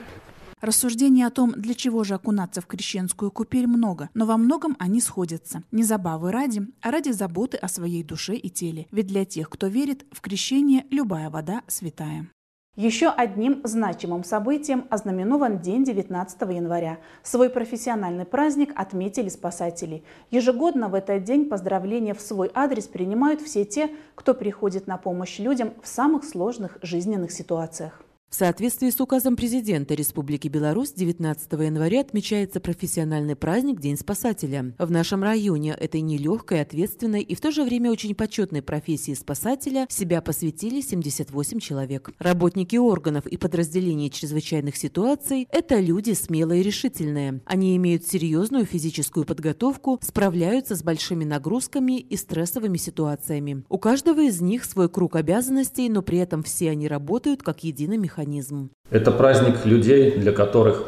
Рассуждений 0.61 1.26
о 1.26 1.31
том, 1.31 1.52
для 1.57 1.75
чего 1.75 2.05
же 2.05 2.14
окунаться 2.14 2.61
в 2.61 2.67
крещенскую 2.67 3.33
купель, 3.33 3.67
много, 3.67 4.11
но 4.14 4.26
во 4.26 4.37
многом 4.37 4.76
они 4.79 5.00
сходятся. 5.00 5.64
Не 5.73 5.83
забавы 5.83 6.31
ради, 6.31 6.62
а 6.81 6.93
ради 6.93 7.11
заботы 7.11 7.57
о 7.57 7.67
своей 7.67 8.05
душе 8.05 8.37
и 8.37 8.49
теле. 8.49 8.87
Ведь 8.93 9.09
для 9.09 9.25
тех, 9.25 9.50
кто 9.50 9.67
верит, 9.67 10.05
в 10.12 10.21
крещение 10.21 10.87
любая 10.91 11.31
вода 11.31 11.62
святая. 11.67 12.29
Еще 12.76 13.11
одним 13.11 13.61
значимым 13.64 14.25
событием 14.25 14.87
ознаменован 14.88 15.59
день 15.59 15.85
19 15.85 16.41
января. 16.55 17.00
Свой 17.23 17.50
профессиональный 17.50 18.25
праздник 18.25 18.73
отметили 18.75 19.29
спасатели. 19.29 20.05
Ежегодно 20.31 20.88
в 20.88 20.95
этот 20.95 21.23
день 21.23 21.50
поздравления 21.50 22.14
в 22.14 22.23
свой 22.23 22.50
адрес 22.55 22.88
принимают 22.88 23.43
все 23.43 23.67
те, 23.67 23.91
кто 24.14 24.33
приходит 24.33 24.87
на 24.87 24.97
помощь 24.97 25.38
людям 25.38 25.75
в 25.83 25.87
самых 25.87 26.25
сложных 26.25 26.79
жизненных 26.81 27.31
ситуациях. 27.31 28.02
В 28.33 28.35
соответствии 28.35 28.89
с 28.89 28.99
указом 28.99 29.37
президента 29.37 29.93
Республики 29.93 30.49
Беларусь 30.49 30.95
19 30.95 31.53
января 31.53 32.01
отмечается 32.01 32.61
профессиональный 32.61 33.37
праздник 33.37 33.79
День 33.79 33.99
спасателя. 33.99 34.73
В 34.79 34.91
нашем 34.91 35.23
районе 35.23 35.73
этой 35.79 36.01
нелегкой, 36.01 36.62
ответственной 36.62 37.21
и 37.21 37.35
в 37.35 37.43
то 37.43 37.51
же 37.51 37.62
время 37.62 37.91
очень 37.91 38.15
почетной 38.15 38.62
профессии 38.62 39.12
спасателя 39.12 39.87
себя 39.91 40.23
посвятили 40.23 40.81
78 40.81 41.59
человек. 41.59 42.09
Работники 42.19 42.77
органов 42.77 43.27
и 43.27 43.37
подразделений 43.37 44.09
чрезвычайных 44.09 44.79
ситуаций– 44.79 45.47
это 45.53 45.79
люди 45.79 46.12
смелые 46.12 46.62
и 46.62 46.65
решительные. 46.65 47.43
Они 47.45 47.77
имеют 47.77 48.07
серьезную 48.07 48.65
физическую 48.65 49.27
подготовку, 49.27 49.99
справляются 50.01 50.75
с 50.75 50.83
большими 50.83 51.25
нагрузками 51.25 51.99
и 51.99 52.17
стрессовыми 52.17 52.79
ситуациями. 52.79 53.62
У 53.69 53.77
каждого 53.77 54.23
из 54.23 54.41
них 54.41 54.65
свой 54.65 54.89
круг 54.89 55.17
обязанностей, 55.17 55.91
но 55.91 56.01
при 56.01 56.17
этом 56.17 56.43
все 56.43 56.71
они 56.71 56.89
работают 56.89 57.43
как 57.43 57.62
единый 57.62 57.99
механизм 57.99 58.22
механизм. 58.23 58.71
Это 58.91 59.11
праздник 59.11 59.64
людей, 59.64 60.12
для 60.12 60.33
которых 60.33 60.85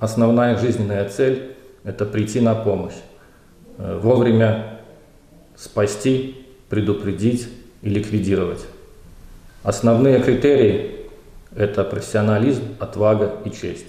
основная 0.00 0.56
жизненная 0.56 1.08
цель– 1.08 1.54
это 1.84 2.04
прийти 2.04 2.40
на 2.40 2.54
помощь, 2.54 2.94
э, 3.78 4.00
вовремя 4.02 4.80
спасти, 5.56 6.46
предупредить 6.68 7.48
и 7.82 7.88
ликвидировать. 7.90 8.64
Основные 9.62 10.20
критерии– 10.20 11.08
это 11.56 11.84
профессионализм, 11.84 12.62
отвага 12.78 13.32
и 13.44 13.50
честь. 13.50 13.86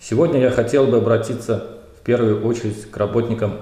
Сегодня 0.00 0.40
я 0.40 0.50
хотел 0.50 0.86
бы 0.86 0.98
обратиться 0.98 1.64
в 2.00 2.04
первую 2.04 2.46
очередь 2.46 2.90
к 2.90 2.96
работникам 2.96 3.52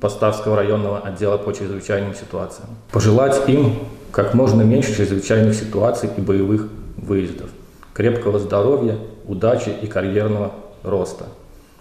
Поставского 0.00 0.56
районного 0.56 1.00
отдела 1.00 1.36
по 1.36 1.52
чрезвычайным 1.52 2.14
ситуациям. 2.14 2.68
Пожелать 2.90 3.48
им 3.48 3.74
как 4.12 4.34
можно 4.34 4.62
меньше 4.62 4.96
чрезвычайных 4.96 5.54
ситуаций 5.54 6.08
и 6.16 6.20
боевых 6.20 6.68
выездов 6.96 7.50
крепкого 7.94 8.38
здоровья, 8.38 8.96
удачи 9.26 9.70
и 9.70 9.86
карьерного 9.86 10.52
роста. 10.82 11.26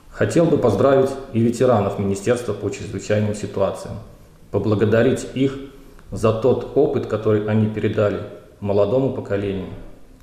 Хотел 0.10 0.46
бы 0.46 0.58
поздравить 0.58 1.12
и 1.34 1.40
ветеранов 1.40 2.00
Министерства 2.00 2.54
по 2.54 2.70
чрезвычайным 2.70 3.36
ситуациям, 3.36 3.96
поблагодарить 4.52 5.28
их 5.34 5.58
за 6.12 6.34
тот 6.34 6.72
опыт, 6.76 7.06
который 7.06 7.48
они 7.48 7.68
передали 7.68 8.20
молодому 8.60 9.14
поколению, 9.14 9.70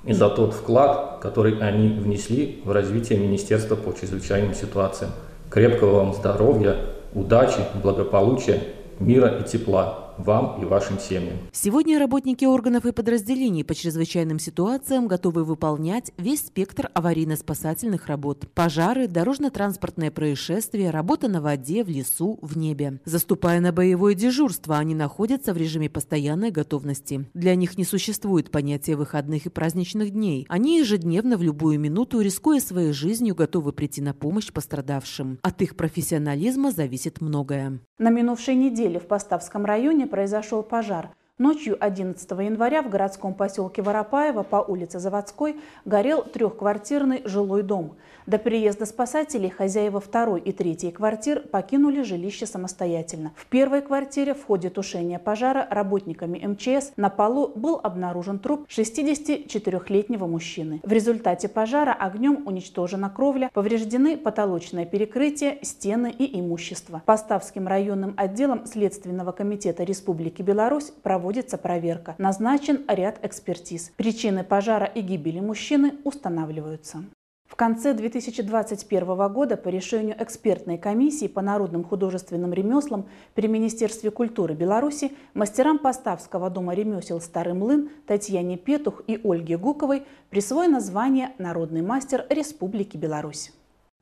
и 0.05 0.12
за 0.12 0.28
тот 0.28 0.55
вклад, 0.55 1.19
который 1.21 1.59
они 1.59 1.88
внесли 1.88 2.61
в 2.64 2.73
развитие 2.73 3.19
Министерства 3.19 3.76
по 3.76 3.93
чрезвычайным 3.93 4.55
ситуациям. 4.55 5.12
Крепкого 5.50 5.97
вам 5.99 6.14
здоровья, 6.14 6.76
удачи, 7.14 7.61
благополучия, 7.83 8.62
мира 8.99 9.28
и 9.28 9.45
тепла 9.45 10.05
вам 10.18 10.62
и 10.62 10.64
вашим 10.64 10.99
семьям. 10.99 11.37
Сегодня 11.52 11.99
работники 11.99 12.44
органов 12.44 12.87
и 12.87 12.92
подразделений 12.92 13.64
по 13.64 13.75
чрезвычайным 13.75 14.38
ситуациям 14.38 15.08
готовы 15.08 15.44
выполнять 15.44 16.12
весь 16.16 16.46
спектр 16.46 16.90
аварийно-спасательных 16.94 18.06
работ. 18.06 18.46
Пожары, 18.54 19.08
дорожно-транспортные 19.08 20.11
происшествия, 20.11 20.90
работа 20.90 21.28
на 21.28 21.40
воде, 21.40 21.85
в 21.85 21.88
лесу, 21.88 22.38
в 22.42 22.56
небе. 22.56 23.00
Заступая 23.04 23.61
на 23.61 23.73
боевое 23.73 24.14
дежурство, 24.14 24.78
они 24.78 24.94
находятся 24.94 25.52
в 25.52 25.56
режиме 25.56 25.90
постоянной 25.90 26.50
готовности. 26.50 27.26
Для 27.35 27.54
них 27.54 27.78
не 27.78 27.85
существует 27.85 28.50
понятия 28.50 28.96
выходных 28.96 29.46
и 29.46 29.50
праздничных 29.50 30.11
дней. 30.11 30.46
Они 30.49 30.78
ежедневно 30.78 31.37
в 31.37 31.42
любую 31.42 31.78
минуту, 31.78 32.20
рискуя 32.20 32.61
своей 32.61 32.92
жизнью, 32.92 33.35
готовы 33.35 33.73
прийти 33.73 34.00
на 34.00 34.14
помощь 34.14 34.52
пострадавшим. 34.52 35.38
От 35.42 35.62
их 35.62 35.76
профессионализма 35.76 36.73
зависит 36.73 37.20
многое. 37.20 37.80
На 37.99 38.11
минувшей 38.11 38.54
неделе 38.54 39.00
в 39.00 39.06
Поставском 39.06 39.64
районе 39.64 40.05
произошел 40.06 40.62
пожар. 40.62 41.10
Ночью 41.38 41.76
11 41.78 42.30
января 42.30 42.80
в 42.80 42.88
городском 42.88 43.34
поселке 43.34 43.82
Воропаево 43.82 44.42
по 44.42 44.56
улице 44.56 44.98
Заводской 44.98 45.60
горел 45.84 46.22
трехквартирный 46.22 47.20
жилой 47.26 47.62
дом. 47.62 47.96
До 48.26 48.38
приезда 48.38 48.87
спасателей 48.87 49.50
хозяева 49.50 50.00
второй 50.00 50.40
и 50.40 50.50
третьей 50.50 50.90
квартир 50.90 51.42
покинули 51.42 52.02
жилище 52.02 52.45
самостоятельно. 52.45 53.30
В 53.37 53.47
первой 53.47 53.83
квартире 53.83 54.35
в 54.35 54.45
ходе 54.45 54.68
тушения 54.68 55.21
пожара 55.21 55.68
работниками 55.71 56.45
МЧС 56.45 56.90
на 56.97 57.09
полу 57.09 57.52
был 57.54 57.78
обнаружен 57.80 58.40
труп 58.40 58.66
64-летнего 58.68 60.26
мужчины. 60.26 60.80
В 60.83 60.90
результате 60.90 61.49
пожара 61.49 61.92
огнем 61.92 62.42
уничтожена 62.49 63.11
кровля, 63.11 63.49
повреждены 63.52 64.16
потолочное 64.16 64.87
перекрытие, 64.87 65.61
стены 65.62 66.11
и 66.11 66.40
имущество. 66.40 67.02
Поставским 67.06 67.68
районным 67.68 68.14
отделом 68.16 68.66
Следственного 68.66 69.30
комитета 69.30 69.85
Республики 69.85 70.42
Беларусь 70.42 70.92
проводится 71.04 71.59
проверка. 71.59 72.16
Назначен 72.18 72.85
ряд 72.88 73.25
экспертиз. 73.25 73.92
Причины 73.97 74.42
пожара 74.42 74.87
и 74.87 75.00
гибели 75.00 75.38
мужчины 75.38 75.95
устанавливаются. 76.02 77.04
В 77.47 77.55
конце 77.55 77.95
2021 77.95 79.33
года 79.33 79.57
по 79.57 79.69
решению 79.69 80.17
экспертной 80.19 80.79
комиссии 80.79 81.26
по 81.26 81.43
народным 81.43 81.85
художественным 81.85 82.53
ремеслам 82.53 83.07
при 83.35 83.47
Министерстве 83.47 84.11
культуры 84.11 84.55
Беларуси 84.55 85.12
мастерам 85.33 85.79
Поставского 85.79 86.50
дома 86.50 86.75
ремесел 86.75 87.21
«Старый 87.21 87.55
млын» 87.55 87.91
Татьяне 88.07 88.57
Петух 88.57 89.03
и 89.07 89.21
Ольге 89.23 89.57
Гуковой 89.57 90.05
присвоено 90.29 90.81
звание 90.81 91.35
«Народный 91.38 91.83
мастер 91.83 92.26
Республики 92.29 92.97
Беларусь». 92.97 93.53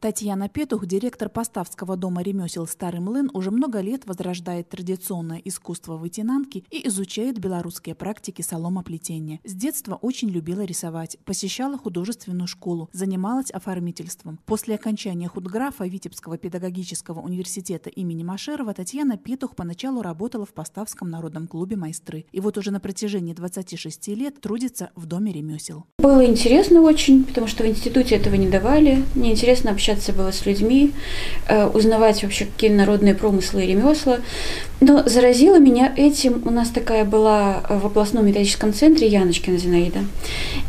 Татьяна 0.04 0.50
Петух, 0.50 0.84
директор 0.84 1.30
Поставского 1.30 1.96
дома 1.96 2.20
ремесел 2.22 2.66
«Старый 2.66 3.00
млын», 3.00 3.30
уже 3.32 3.50
много 3.50 3.80
лет 3.80 4.04
возрождает 4.04 4.68
традиционное 4.68 5.40
искусство 5.42 5.96
вытянанки 5.96 6.62
и 6.70 6.86
изучает 6.88 7.38
белорусские 7.38 7.94
практики 7.94 8.42
соломоплетения. 8.42 9.40
С 9.44 9.54
детства 9.54 9.94
очень 9.94 10.28
любила 10.28 10.60
рисовать, 10.60 11.16
посещала 11.24 11.78
художественную 11.78 12.46
школу, 12.48 12.90
занималась 12.92 13.50
оформительством. 13.50 14.38
После 14.44 14.74
окончания 14.74 15.26
худграфа 15.26 15.86
Витебского 15.86 16.36
педагогического 16.36 17.20
университета 17.20 17.88
имени 17.88 18.24
Машерова 18.24 18.74
Татьяна 18.74 19.16
Петух 19.16 19.56
поначалу 19.56 20.02
работала 20.02 20.44
в 20.44 20.52
Поставском 20.52 21.08
народном 21.08 21.46
клубе 21.46 21.76
«Майстры». 21.76 22.26
И 22.30 22.40
вот 22.40 22.58
уже 22.58 22.72
на 22.72 22.80
протяжении 22.80 23.32
26 23.32 24.08
лет 24.08 24.38
трудится 24.42 24.90
в 24.96 25.06
доме 25.06 25.32
ремесел. 25.32 25.86
Было 25.98 26.26
интересно 26.26 26.82
очень, 26.82 27.24
потому 27.24 27.46
что 27.46 27.64
в 27.64 27.66
институте 27.66 28.16
этого 28.16 28.34
не 28.34 28.50
давали. 28.50 29.02
Мне 29.14 29.32
интересно 29.32 29.70
общаться 29.70 29.83
общаться 29.84 30.12
было 30.12 30.32
с 30.32 30.46
людьми, 30.46 30.92
э, 31.46 31.66
узнавать 31.66 32.22
вообще, 32.22 32.46
какие 32.46 32.70
народные 32.70 33.14
промыслы 33.14 33.64
и 33.64 33.66
ремесла. 33.66 34.18
Но 34.80 35.02
заразила 35.06 35.58
меня 35.58 35.92
этим, 35.96 36.42
у 36.46 36.50
нас 36.50 36.70
такая 36.70 37.04
была 37.04 37.62
в 37.68 37.86
областном 37.86 38.26
методическом 38.26 38.72
центре 38.72 39.08
Яночкина 39.08 39.58
Зинаида. 39.58 40.00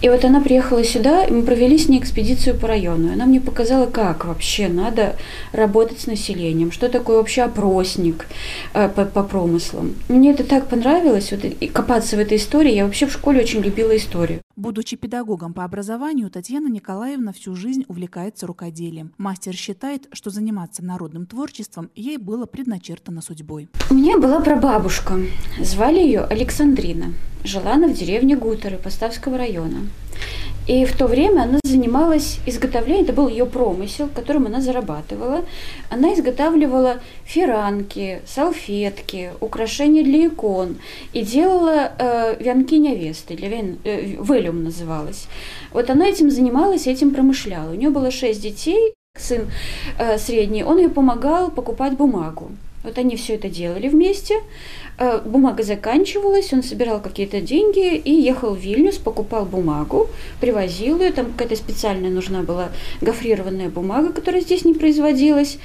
И 0.02 0.10
вот 0.10 0.26
она 0.26 0.42
приехала 0.42 0.84
сюда, 0.84 1.24
и 1.24 1.32
мы 1.32 1.44
провели 1.44 1.78
с 1.78 1.88
ней 1.88 2.00
экспедицию 2.00 2.58
по 2.58 2.68
району. 2.68 3.14
Она 3.14 3.26
мне 3.26 3.40
показала, 3.40 3.86
как 3.86 4.26
вообще 4.26 4.68
надо 4.68 5.16
работать 5.54 6.02
с 6.02 6.08
населением, 6.08 6.72
что 6.72 6.90
такое 6.90 7.18
вообще 7.18 7.44
опросник 7.44 8.28
э, 8.74 8.90
по, 8.90 9.06
по 9.06 9.24
промыслам. 9.24 9.96
Мне 10.10 10.32
это 10.32 10.44
так 10.44 10.68
понравилось, 10.68 11.32
вот, 11.32 11.46
и 11.46 11.68
копаться 11.68 12.18
в 12.18 12.20
этой 12.20 12.38
истории. 12.38 12.76
Я 12.76 12.86
вообще 12.86 13.06
в 13.06 13.14
школе 13.14 13.42
очень 13.42 13.62
любила 13.62 13.96
историю. 13.96 14.45
Будучи 14.56 14.96
педагогом 14.96 15.54
по 15.54 15.66
образованию, 15.66 16.30
Татьяна 16.30 16.70
Николаевна 16.70 17.34
всю 17.34 17.56
жизнь 17.56 17.84
увлекается 17.90 18.48
рукоделием. 18.48 19.14
Мастер 19.18 19.54
считает, 19.54 20.08
что 20.14 20.30
заниматься 20.30 20.82
народным 20.82 21.26
творчеством 21.26 21.92
ей 21.94 22.18
было 22.18 22.46
предначертано 22.46 23.22
судьбой. 23.22 23.68
У 23.90 23.94
меня 23.94 24.18
была 24.18 24.40
прабабушка. 24.40 25.20
Звали 25.62 26.00
ее 26.00 26.22
Александрина. 26.22 27.14
Жила 27.44 27.74
она 27.74 27.90
в 27.90 27.94
деревне 27.94 28.38
Гутеры 28.38 28.78
Поставского 28.78 29.38
района. 29.38 29.80
И 30.68 30.86
в 30.86 30.98
то 30.98 31.06
время 31.06 31.44
она 31.44 31.60
занималась 31.64 32.40
изготовлением, 32.48 33.04
это 33.04 33.14
был 33.14 33.28
ее 33.28 33.46
промысел, 33.46 34.10
которым 34.14 34.48
она 34.48 34.62
зарабатывала. 34.62 35.46
Она 35.92 36.14
изготавливала 36.14 37.02
фиранки, 37.24 38.22
салфетки, 38.26 39.32
украшения 39.42 40.04
для 40.04 40.28
икон 40.28 40.78
и 41.14 41.22
делала 41.22 41.92
э, 42.00 42.44
венки 42.44 42.76
невесты, 42.76 43.36
для 43.36 43.50
вен, 43.50 43.78
э, 43.84 44.16
велюм 44.20 44.64
называлась. 44.64 45.28
Вот 45.72 45.90
она 45.92 46.08
этим 46.08 46.32
занималась, 46.32 46.88
этим 46.88 47.14
промышляла. 47.14 47.72
У 47.72 47.76
нее 47.76 47.92
было 47.92 48.10
шесть 48.10 48.42
детей, 48.42 48.96
сын 49.16 49.48
э, 50.00 50.18
средний, 50.18 50.64
он 50.64 50.80
ей 50.80 50.90
помогал 50.90 51.52
покупать 51.52 51.94
бумагу. 51.94 52.50
Вот 52.84 52.98
они 53.00 53.16
все 53.16 53.36
это 53.36 53.50
делали 53.50 53.88
вместе. 53.88 54.36
Э, 54.98 55.20
бумага 55.26 55.62
заканчивалась, 55.64 56.54
он 56.54 56.64
собирал 56.64 57.02
какие-то 57.02 57.42
деньги 57.42 57.98
и 57.98 58.12
ехал 58.12 58.56
в 58.56 58.60
Вильнюс, 58.60 58.96
покупал 58.96 59.46
бумагу, 59.46 60.08
привозил 60.40 61.02
ее. 61.02 61.12
Там 61.12 61.34
какая-то 61.34 61.58
специальная 61.58 62.10
нужна 62.10 62.44
была 62.44 62.70
гофрированная 63.02 63.70
бумага, 63.70 64.14
которая 64.14 64.42
здесь 64.42 64.64
не 64.64 64.74
производилась. 64.74 65.58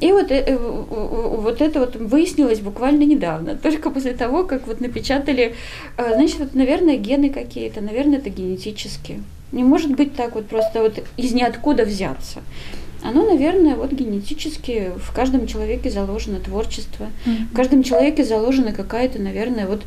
И 0.00 0.10
вот, 0.10 0.32
э, 0.32 0.56
вот 0.56 1.60
это 1.60 1.78
вот 1.78 1.94
выяснилось 1.94 2.58
буквально 2.58 3.04
недавно, 3.04 3.54
только 3.62 3.90
после 3.90 4.12
того, 4.12 4.42
как 4.42 4.66
вот 4.66 4.80
напечатали, 4.80 5.54
значит, 5.96 6.40
вот, 6.40 6.54
наверное, 6.54 6.96
гены 6.96 7.30
какие-то, 7.30 7.80
наверное, 7.80 8.18
это 8.18 8.28
генетически. 8.28 9.22
Не 9.52 9.62
может 9.62 9.92
быть 9.92 10.16
так 10.16 10.34
вот 10.34 10.46
просто 10.46 10.82
вот 10.82 10.94
из 11.16 11.32
ниоткуда 11.32 11.84
взяться 11.84 12.40
оно, 13.04 13.26
наверное, 13.26 13.76
вот 13.76 13.92
генетически 13.92 14.92
в 14.96 15.14
каждом 15.14 15.46
человеке 15.46 15.90
заложено 15.90 16.40
творчество, 16.40 17.08
mm-hmm. 17.26 17.52
в 17.52 17.54
каждом 17.54 17.82
человеке 17.82 18.24
заложена 18.24 18.72
какая-то, 18.72 19.20
наверное, 19.20 19.66
вот 19.66 19.82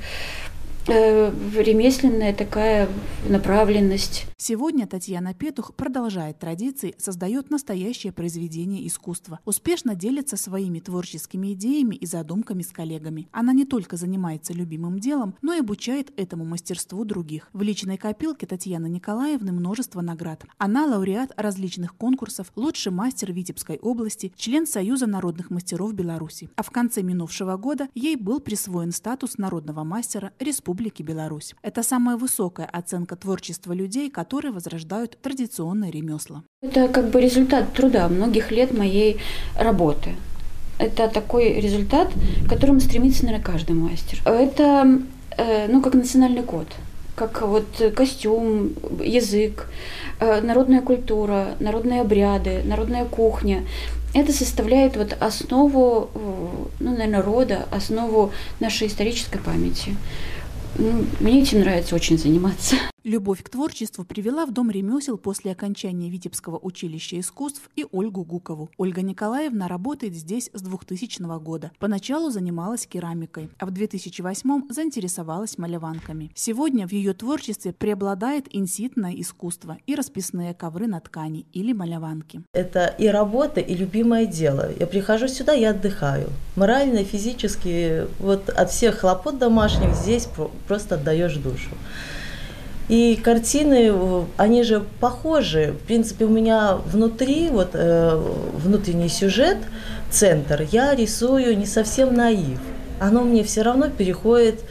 ремесленная 0.88 2.34
такая 2.34 2.88
направленность. 3.28 4.26
Сегодня 4.38 4.88
Татьяна 4.88 5.34
Петух 5.34 5.76
продолжает 5.76 6.40
традиции, 6.40 6.96
создает 6.98 7.50
настоящее 7.50 8.14
произведение 8.14 8.88
искусства, 8.88 9.40
успешно 9.46 9.96
делится 9.96 10.38
своими 10.38 10.80
творческими 10.80 11.54
идеями 11.54 11.96
и 11.96 12.06
задумками 12.06 12.62
с 12.62 12.68
коллегами. 12.68 13.28
Она 13.32 13.52
не 13.54 13.66
только 13.66 13.98
занимается 13.98 14.54
любимым 14.54 15.00
делом, 15.00 15.36
но 15.42 15.54
и 15.54 15.60
обучает 15.60 16.18
этому 16.18 16.46
мастерству 16.46 17.04
других. 17.04 17.50
В 17.52 17.62
личной 17.62 17.98
копилке 17.98 18.46
Татьяны 18.46 18.88
Николаевны 18.88 19.52
множество 19.52 20.02
наград. 20.02 20.46
Она 20.58 20.86
лауреат 20.86 21.32
различных 21.36 21.96
конкурсов, 21.96 22.52
лучший 22.56 22.92
мастер 22.92 23.34
Витебской 23.34 23.78
области, 23.78 24.32
член 24.38 24.66
Союза 24.66 25.08
народных 25.08 25.50
мастеров 25.50 25.94
Беларуси. 25.94 26.50
А 26.56 26.64
в 26.64 26.72
конце 26.72 27.02
минувшего 27.02 27.58
года 27.58 27.90
ей 27.94 28.16
был 28.16 28.40
присвоен 28.40 28.92
статус 28.92 29.38
народного 29.38 29.84
мастера 29.84 30.32
Республики 30.40 30.77
Республики 30.78 31.02
Беларусь. 31.02 31.56
Это 31.64 31.82
самая 31.82 32.18
высокая 32.18 32.68
оценка 32.72 33.16
творчества 33.16 33.74
людей, 33.74 34.12
которые 34.12 34.52
возрождают 34.52 35.18
традиционные 35.24 35.90
ремесла. 35.90 36.44
Это 36.62 36.88
как 36.88 37.10
бы 37.10 37.20
результат 37.20 37.74
труда 37.74 38.08
многих 38.08 38.52
лет 38.52 38.78
моей 38.78 39.18
работы. 39.60 40.12
Это 40.78 41.08
такой 41.08 41.60
результат, 41.60 42.10
к 42.46 42.50
которому 42.50 42.80
стремится, 42.80 43.26
наверное, 43.26 43.44
каждый 43.44 43.72
мастер. 43.72 44.22
Это, 44.26 45.00
э, 45.38 45.68
ну, 45.68 45.82
как 45.82 45.96
национальный 45.96 46.44
код 46.44 46.68
как 47.16 47.42
вот 47.42 47.66
костюм, 47.96 48.74
язык, 49.04 49.68
э, 50.20 50.42
народная 50.42 50.82
культура, 50.82 51.56
народные 51.60 52.02
обряды, 52.02 52.62
народная 52.64 53.06
кухня. 53.06 53.64
Это 54.14 54.32
составляет 54.32 54.96
вот 54.98 55.18
основу, 55.20 56.10
э, 56.14 56.20
ну, 56.80 56.92
наверное, 56.92 57.24
рода, 57.24 57.66
основу 57.72 58.32
нашей 58.60 58.86
исторической 58.86 59.40
памяти. 59.40 59.96
Ну, 60.78 61.06
мне 61.20 61.42
этим 61.42 61.62
нравится 61.62 61.96
очень 61.96 62.18
заниматься. 62.18 62.76
Любовь 63.08 63.42
к 63.42 63.48
творчеству 63.48 64.04
привела 64.04 64.46
в 64.46 64.52
Дом 64.52 64.70
ремесел 64.70 65.18
после 65.18 65.54
окончания 65.54 66.10
Витебского 66.10 66.60
училища 66.62 67.18
искусств 67.18 67.70
и 67.78 67.86
Ольгу 67.94 68.26
Гукову. 68.26 68.70
Ольга 68.76 69.02
Николаевна 69.02 69.70
работает 69.70 70.14
здесь 70.14 70.50
с 70.54 70.62
2000 70.62 71.40
года. 71.40 71.72
Поначалу 71.80 72.32
занималась 72.32 72.86
керамикой, 72.86 73.50
а 73.60 73.66
в 73.66 73.72
2008 73.72 74.64
заинтересовалась 74.70 75.58
маляванками. 75.58 76.32
Сегодня 76.36 76.86
в 76.86 76.92
ее 76.92 77.14
творчестве 77.14 77.72
преобладает 77.72 78.54
инситное 78.54 79.14
искусство 79.14 79.78
и 79.86 79.96
расписные 79.96 80.54
ковры 80.54 80.88
на 80.88 81.00
ткани 81.00 81.46
или 81.54 81.72
маляванки. 81.72 82.42
Это 82.52 82.88
и 82.88 83.08
работа, 83.08 83.62
и 83.62 83.74
любимое 83.74 84.26
дело. 84.26 84.70
Я 84.78 84.86
прихожу 84.86 85.30
сюда, 85.30 85.54
я 85.54 85.70
отдыхаю. 85.70 86.28
Морально, 86.58 87.06
физически, 87.06 88.06
вот 88.20 88.50
от 88.50 88.70
всех 88.70 88.98
хлопот 88.98 89.38
домашних 89.38 89.96
здесь 89.96 90.28
просто 90.68 90.96
отдаешь 90.96 91.38
душу. 91.38 91.70
И 92.88 93.16
картины, 93.18 93.92
э, 93.92 94.24
они 94.38 94.64
же 94.64 94.84
похожи. 95.00 95.76
В 95.82 95.88
принципе, 95.88 96.26
у 96.26 96.30
меня 96.30 96.76
внутри, 96.86 97.50
вот 97.50 97.72
э, 97.74 98.22
внутренний 98.54 99.10
сюжет, 99.10 99.58
центр, 100.10 100.66
я 100.72 100.96
рисую 100.96 101.58
не 101.58 101.66
совсем 101.66 102.14
наив. 102.14 102.60
Оно 103.00 103.24
мне 103.24 103.44
все 103.44 103.62
равно 103.62 103.90
переходит 103.90 104.62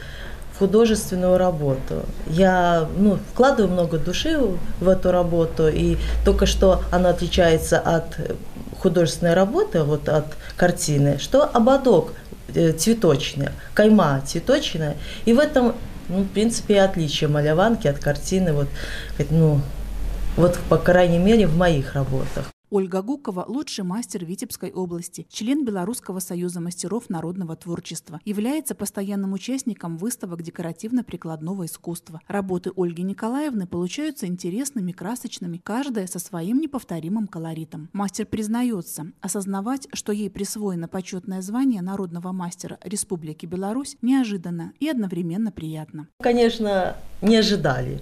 в 0.53 0.59
художественную 0.59 1.37
работу. 1.37 2.03
Я 2.27 2.87
ну, 2.97 3.19
вкладываю 3.33 3.71
много 3.71 3.99
души 3.99 4.39
в 4.79 4.89
эту 4.89 5.11
работу, 5.11 5.67
и 5.67 5.97
только 6.25 6.47
что 6.47 6.81
она 6.91 7.09
отличается 7.09 7.79
от 7.79 8.17
художественной 8.79 9.35
работы, 9.35 9.83
вот 9.83 10.09
от 10.09 10.25
картины, 10.57 11.19
что 11.19 11.43
ободок 11.43 12.13
Э, 12.55 12.71
цветочная, 12.71 13.51
кайма 13.73 14.21
цветочная. 14.25 14.95
И 15.25 15.33
в 15.33 15.39
этом 15.39 15.75
Ну, 16.09 16.21
в 16.21 16.27
принципе, 16.27 16.75
и 16.75 16.77
отличие 16.77 17.29
маляванки 17.29 17.87
от 17.87 17.99
картины, 17.99 18.53
вот, 18.53 18.67
ну, 19.29 19.61
вот, 20.37 20.57
по 20.69 20.77
крайней 20.77 21.19
мере, 21.19 21.47
в 21.47 21.57
моих 21.57 21.95
работах. 21.95 22.45
Ольга 22.69 23.01
Гукова– 23.01 23.45
лучший 23.47 23.85
мастер 23.85 24.25
Витебской 24.25 24.71
области, 24.71 25.25
член 25.29 25.63
Белорусского 25.63 26.19
союза 26.19 26.59
мастеров 26.59 27.09
народного 27.09 27.55
творчества, 27.55 28.19
является 28.25 28.75
постоянным 28.75 29.31
участником 29.31 29.95
выставок 29.95 30.41
декоративно-прикладного 30.43 31.65
искусства. 31.65 32.19
Работы 32.27 32.71
Ольги 32.75 33.03
Николаевны 33.03 33.67
получаются 33.67 34.27
интересными, 34.27 34.91
красочными, 34.91 35.61
каждая 35.63 36.07
со 36.07 36.19
своим 36.19 36.59
неповторимым 36.59 37.27
колоритом. 37.27 37.89
Мастер 37.93 38.25
признается, 38.25 39.13
осознавать, 39.21 39.87
что 39.93 40.11
ей 40.11 40.29
присвоено 40.29 40.89
почетное 40.89 41.41
звание 41.41 41.81
народного 41.81 42.33
мастера 42.33 42.79
Республики 42.83 43.45
Беларусь, 43.45 43.95
неожиданно 44.01 44.73
и 44.81 44.89
одновременно 44.89 45.53
приятно. 45.53 46.09
Конечно, 46.21 46.97
не 47.21 47.37
ожидали. 47.37 48.01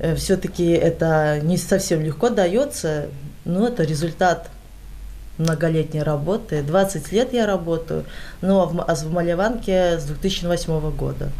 Э, 0.00 0.16
Все-таки 0.16 0.64
это 0.64 1.40
не 1.44 1.56
совсем 1.56 2.02
легко 2.02 2.28
дается, 2.28 3.08
но 3.44 3.68
это 3.68 3.82
результат 3.82 4.48
многолетней 5.38 6.02
работы. 6.02 6.62
20 6.62 7.12
лет 7.12 7.32
я 7.32 7.46
работаю, 7.46 8.04
ну 8.40 8.60
а 8.60 8.66
в, 8.66 8.80
а 8.80 8.94
в 8.94 9.12
Маляванке 9.12 9.98
с 9.98 10.04
2008 10.04 10.90
года. 10.92 11.30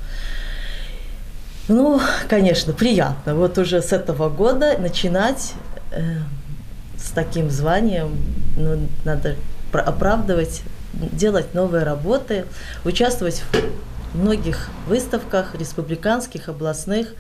Ну, 1.69 2.01
конечно, 2.29 2.73
приятно. 2.73 3.35
Вот 3.35 3.57
уже 3.57 3.81
с 3.81 3.93
этого 3.93 4.29
года 4.29 4.77
начинать 4.79 5.55
э, 5.93 6.03
с 6.99 7.11
таким 7.11 7.51
званием, 7.51 8.17
ну, 8.57 8.87
надо 9.05 9.37
оправдывать, 9.73 10.62
делать 10.93 11.55
новые 11.55 11.85
работы, 11.85 12.45
участвовать 12.85 13.43
в 14.12 14.17
многих 14.17 14.69
выставках 14.87 15.55
республиканских, 15.55 16.49
областных. 16.49 17.14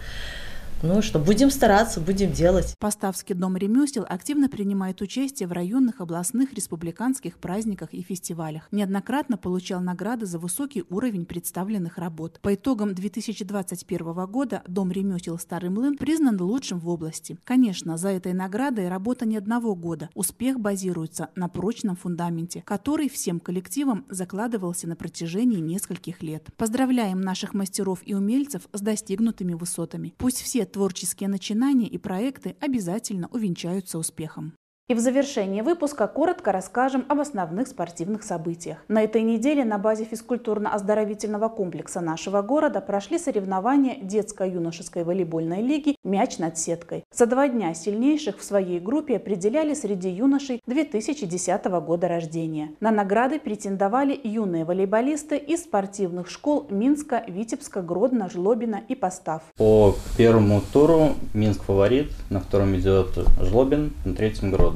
Ну 0.82 1.00
что, 1.00 1.18
будем 1.18 1.50
стараться, 1.50 2.00
будем 2.00 2.32
делать. 2.32 2.74
Поставский 2.78 3.34
дом 3.34 3.56
ремесел 3.56 4.04
активно 4.06 4.48
принимает 4.48 5.00
участие 5.00 5.48
в 5.48 5.52
районных, 5.52 6.00
областных, 6.00 6.52
республиканских 6.52 7.38
праздниках 7.38 7.94
и 7.94 8.02
фестивалях. 8.02 8.68
Неоднократно 8.70 9.38
получал 9.38 9.80
награды 9.80 10.26
за 10.26 10.38
высокий 10.38 10.84
уровень 10.90 11.24
представленных 11.24 11.96
работ. 11.96 12.38
По 12.42 12.54
итогам 12.54 12.94
2021 12.94 14.26
года 14.26 14.62
Дом 14.68 14.92
ремесел 14.92 15.38
«Старый 15.38 15.70
млын» 15.70 15.96
признан 15.96 16.40
лучшим 16.40 16.80
в 16.80 16.88
области. 16.88 17.38
Конечно, 17.44 17.96
за 17.96 18.10
этой 18.10 18.34
наградой 18.34 18.88
работа 18.88 19.24
не 19.24 19.36
одного 19.36 19.74
года. 19.74 20.10
Успех 20.14 20.60
базируется 20.60 21.30
на 21.34 21.48
прочном 21.48 21.96
фундаменте, 21.96 22.62
который 22.66 23.08
всем 23.08 23.40
коллективам 23.40 24.04
закладывался 24.10 24.86
на 24.86 24.96
протяжении 24.96 25.60
нескольких 25.60 26.22
лет. 26.22 26.48
Поздравляем 26.56 27.20
наших 27.20 27.54
мастеров 27.54 28.00
и 28.04 28.14
умельцев 28.14 28.68
с 28.72 28.80
достигнутыми 28.80 29.54
высотами. 29.54 30.14
Пусть 30.18 30.42
все 30.42 30.63
творческие 30.72 31.28
начинания 31.28 31.88
и 31.88 31.98
проекты 31.98 32.56
обязательно 32.60 33.28
увенчаются 33.28 33.98
успехом. 33.98 34.54
И 34.86 34.92
в 34.92 34.98
завершении 34.98 35.62
выпуска 35.62 36.06
коротко 36.06 36.52
расскажем 36.52 37.06
об 37.08 37.18
основных 37.18 37.68
спортивных 37.68 38.22
событиях. 38.22 38.84
На 38.86 39.00
этой 39.02 39.22
неделе 39.22 39.64
на 39.64 39.78
базе 39.78 40.04
физкультурно-оздоровительного 40.04 41.48
комплекса 41.48 42.02
нашего 42.02 42.42
города 42.42 42.82
прошли 42.82 43.18
соревнования 43.18 43.96
детско-юношеской 44.02 45.04
волейбольной 45.04 45.62
лиги 45.62 45.96
«Мяч 46.04 46.36
над 46.36 46.58
сеткой». 46.58 47.04
За 47.10 47.24
два 47.24 47.48
дня 47.48 47.72
сильнейших 47.72 48.36
в 48.36 48.44
своей 48.44 48.78
группе 48.78 49.16
определяли 49.16 49.72
среди 49.72 50.10
юношей 50.10 50.60
2010 50.66 51.64
года 51.64 52.06
рождения. 52.06 52.72
На 52.80 52.90
награды 52.90 53.40
претендовали 53.40 54.20
юные 54.22 54.66
волейболисты 54.66 55.38
из 55.38 55.62
спортивных 55.62 56.28
школ 56.28 56.66
Минска, 56.68 57.24
Витебска, 57.26 57.80
Гродно, 57.80 58.28
Жлобина 58.28 58.82
и 58.86 58.94
Постав. 58.94 59.44
По 59.56 59.94
первому 60.18 60.60
туру 60.74 61.14
Минск 61.32 61.62
фаворит, 61.62 62.12
на 62.28 62.40
втором 62.40 62.76
идет 62.76 63.16
Жлобин, 63.40 63.94
на 64.04 64.14
третьем 64.14 64.50
Гродно 64.50 64.73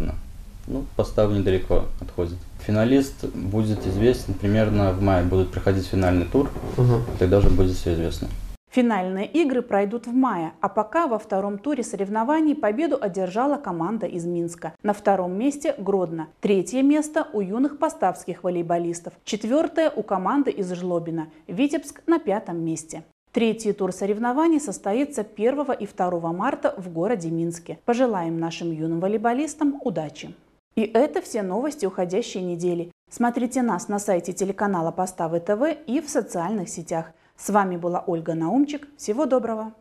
Ну, 0.68 0.84
постав 0.96 1.32
недалеко 1.32 1.84
отходит. 2.00 2.36
Финалист 2.60 3.24
будет 3.24 3.86
известен 3.86 4.34
примерно 4.34 4.92
в 4.92 5.02
мае. 5.02 5.24
Будет 5.24 5.50
проходить 5.50 5.86
финальный 5.86 6.26
тур, 6.26 6.50
угу. 6.76 7.02
тогда 7.18 7.38
уже 7.38 7.48
будет 7.48 7.74
все 7.76 7.94
известно. 7.94 8.28
Финальные 8.70 9.26
игры 9.26 9.62
пройдут 9.62 10.06
в 10.06 10.12
мае, 10.12 10.52
а 10.60 10.68
пока 10.68 11.06
во 11.06 11.18
втором 11.18 11.58
туре 11.58 11.82
соревнований 11.82 12.54
победу 12.54 12.98
одержала 13.00 13.56
команда 13.56 14.06
из 14.06 14.26
Минска. 14.26 14.74
На 14.82 14.92
втором 14.92 15.38
месте 15.38 15.74
Гродно. 15.78 16.28
Третье 16.40 16.82
место 16.82 17.26
у 17.32 17.40
юных 17.40 17.78
поставских 17.78 18.44
волейболистов. 18.44 19.14
Четвертое 19.24 19.90
у 19.90 20.02
команды 20.02 20.50
из 20.50 20.70
Жлобина. 20.70 21.28
Витебск 21.46 22.02
на 22.06 22.18
пятом 22.18 22.62
месте. 22.62 23.04
Третий 23.32 23.72
тур 23.72 23.92
соревнований 23.92 24.60
состоится 24.60 25.22
1 25.22 25.72
и 25.80 25.86
2 25.86 26.32
марта 26.32 26.74
в 26.76 26.92
городе 26.92 27.30
Минске. 27.30 27.78
Пожелаем 27.86 28.38
нашим 28.38 28.70
юным 28.70 29.00
волейболистам 29.00 29.80
удачи! 29.82 30.34
И 30.78 30.82
это 30.82 31.20
все 31.20 31.42
новости 31.42 31.86
уходящей 31.86 32.40
недели. 32.40 32.92
Смотрите 33.10 33.62
нас 33.62 33.88
на 33.88 33.98
сайте 33.98 34.32
телеканала 34.32 34.92
Поставы 34.92 35.40
ТВ 35.40 35.76
и 35.88 36.00
в 36.00 36.08
социальных 36.08 36.68
сетях. 36.68 37.06
С 37.36 37.50
вами 37.50 37.76
была 37.76 38.04
Ольга 38.06 38.34
Наумчик. 38.34 38.86
Всего 38.96 39.26
доброго! 39.26 39.72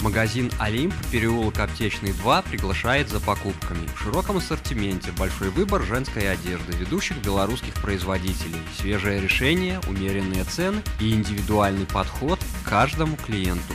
Магазин 0.00 0.48
«Олимп», 0.60 0.94
переулок 1.10 1.58
Аптечный 1.58 2.12
2 2.12 2.42
приглашает 2.42 3.08
за 3.08 3.18
покупками. 3.18 3.84
В 3.96 3.98
широком 3.98 4.36
ассортименте 4.36 5.10
большой 5.18 5.50
выбор 5.50 5.82
женской 5.82 6.30
одежды 6.30 6.70
ведущих 6.76 7.20
белорусских 7.24 7.74
производителей, 7.82 8.60
свежее 8.76 9.20
решение, 9.20 9.80
умеренные 9.88 10.44
цены 10.44 10.82
и 11.00 11.12
индивидуальный 11.12 11.86
подход 11.86 12.38
к 12.38 12.68
каждому 12.68 13.16
клиенту. 13.16 13.74